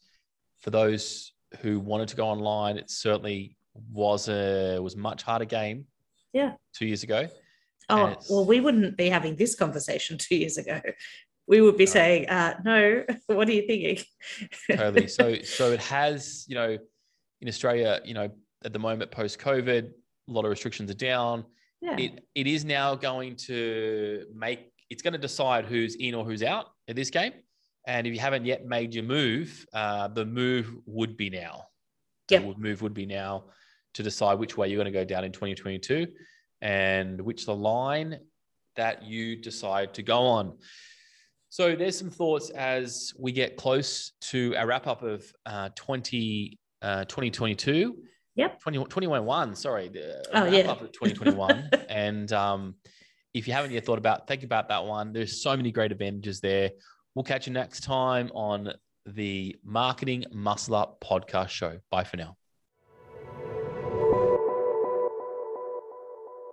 for 0.59 0.71
those 0.71 1.33
who 1.61 1.79
wanted 1.81 2.09
to 2.09 2.17
go 2.17 2.27
online, 2.27 2.77
it 2.79 2.91
certainly 2.91 3.57
was 3.93 4.29
a 4.29 4.79
was 4.81 4.97
much 4.97 5.23
harder 5.23 5.45
game. 5.45 5.87
Yeah. 6.33 6.55
Two 6.75 6.87
years 6.87 7.03
ago. 7.03 7.29
Oh, 7.89 8.17
well, 8.29 8.45
we 8.45 8.61
wouldn't 8.61 8.97
be 8.97 9.09
having 9.09 9.37
this 9.37 9.55
conversation 9.55 10.17
two 10.27 10.37
years 10.37 10.59
ago. 10.59 10.81
We 11.47 11.61
would 11.61 11.77
be 11.77 11.87
No. 11.87 11.91
saying, 11.91 12.29
uh, 12.29 12.55
no, 12.65 13.05
what 13.27 13.49
are 13.49 13.53
you 13.53 13.67
thinking? 13.67 14.05
Totally. 14.77 15.09
So 15.09 15.37
so 15.43 15.73
it 15.73 15.81
has, 15.81 16.45
you 16.49 16.55
know, 16.55 16.77
in 17.41 17.49
Australia, 17.49 18.01
you 18.05 18.15
know, 18.15 18.31
at 18.65 18.73
the 18.73 18.79
moment 18.79 19.11
post 19.11 19.39
COVID, 19.39 19.91
a 20.29 20.31
lot 20.33 20.45
of 20.45 20.51
restrictions 20.51 20.91
are 20.91 20.95
down. 20.95 21.45
yeah. 21.81 21.97
It 21.97 22.25
it 22.35 22.47
is 22.47 22.65
now 22.65 22.95
going 22.95 23.37
to 23.49 24.27
make 24.35 24.70
it's 24.91 25.03
going 25.03 25.13
to 25.13 25.19
decide 25.19 25.65
who's 25.65 25.95
in 25.95 26.15
or 26.15 26.25
who's 26.25 26.43
out 26.43 26.67
in 26.89 26.97
this 26.97 27.11
game. 27.11 27.33
And 27.87 28.07
if 28.07 28.13
you 28.13 28.21
haven't 28.21 28.45
yet 28.45 28.67
made 28.67 28.95
your 28.95 29.05
move, 29.05 29.65
uh, 29.73 30.09
the 30.09 30.27
move 30.27 30.75
would 30.87 31.17
be 31.17 31.31
now. 31.31 31.69
The 32.29 32.35
Yep. 32.37 32.45
would- 32.45 32.59
move 32.59 32.83
would 32.83 32.95
be 32.95 33.07
now 33.07 33.47
to 33.95 34.03
decide 34.03 34.39
which 34.39 34.57
way 34.57 34.69
you're 34.69 34.77
going 34.77 34.93
to 34.93 34.99
go 34.99 35.05
down 35.05 35.25
in 35.25 35.33
2022 35.33 36.07
and 36.61 37.21
which 37.21 37.47
the 37.47 37.55
line 37.55 38.21
that 38.77 39.03
you 39.03 39.37
decide 39.37 39.95
to 39.95 40.03
go 40.03 40.21
on. 40.21 40.59
So 41.49 41.75
there's 41.75 41.99
some 41.99 42.11
thoughts 42.11 42.51
as 42.51 43.13
we 43.19 43.33
get 43.33 43.57
close 43.57 44.13
to 44.33 44.55
a 44.57 44.65
wrap 44.67 44.87
up 44.87 45.03
of 45.03 45.25
uh, 45.47 45.71
20, 45.75 46.59
uh, 46.83 47.05
2022. 47.07 47.97
Yep. 48.37 48.61
20, 48.61 48.85
21, 48.85 49.57
sorry. 49.57 49.89
The 49.89 50.25
Oh, 50.33 50.45
wrap 50.45 50.53
yeah. 50.53 50.71
up 50.71 50.81
of 50.83 50.93
2021. 50.93 51.71
and 51.89 52.33
um, 52.33 52.77
if 53.35 53.47
you 53.47 53.53
haven't 53.53 53.71
yet 53.73 53.85
thought 53.85 53.99
about, 53.99 54.27
think 54.27 54.43
about 54.43 54.69
that 54.69 54.85
one. 54.85 55.13
There's 55.13 55.43
so 55.43 55.57
many 55.57 55.71
great 55.71 55.93
advantages 55.93 56.41
there. 56.41 56.71
We'll 57.15 57.25
catch 57.25 57.47
you 57.47 57.53
next 57.53 57.83
time 57.83 58.31
on 58.35 58.73
the 59.07 59.57
Marketing 59.65 60.25
Muscle 60.33 60.75
Up 60.75 61.01
podcast 61.01 61.51
show. 61.51 61.79
Bye 61.91 62.05
for 62.05 62.17
now. 62.17 62.37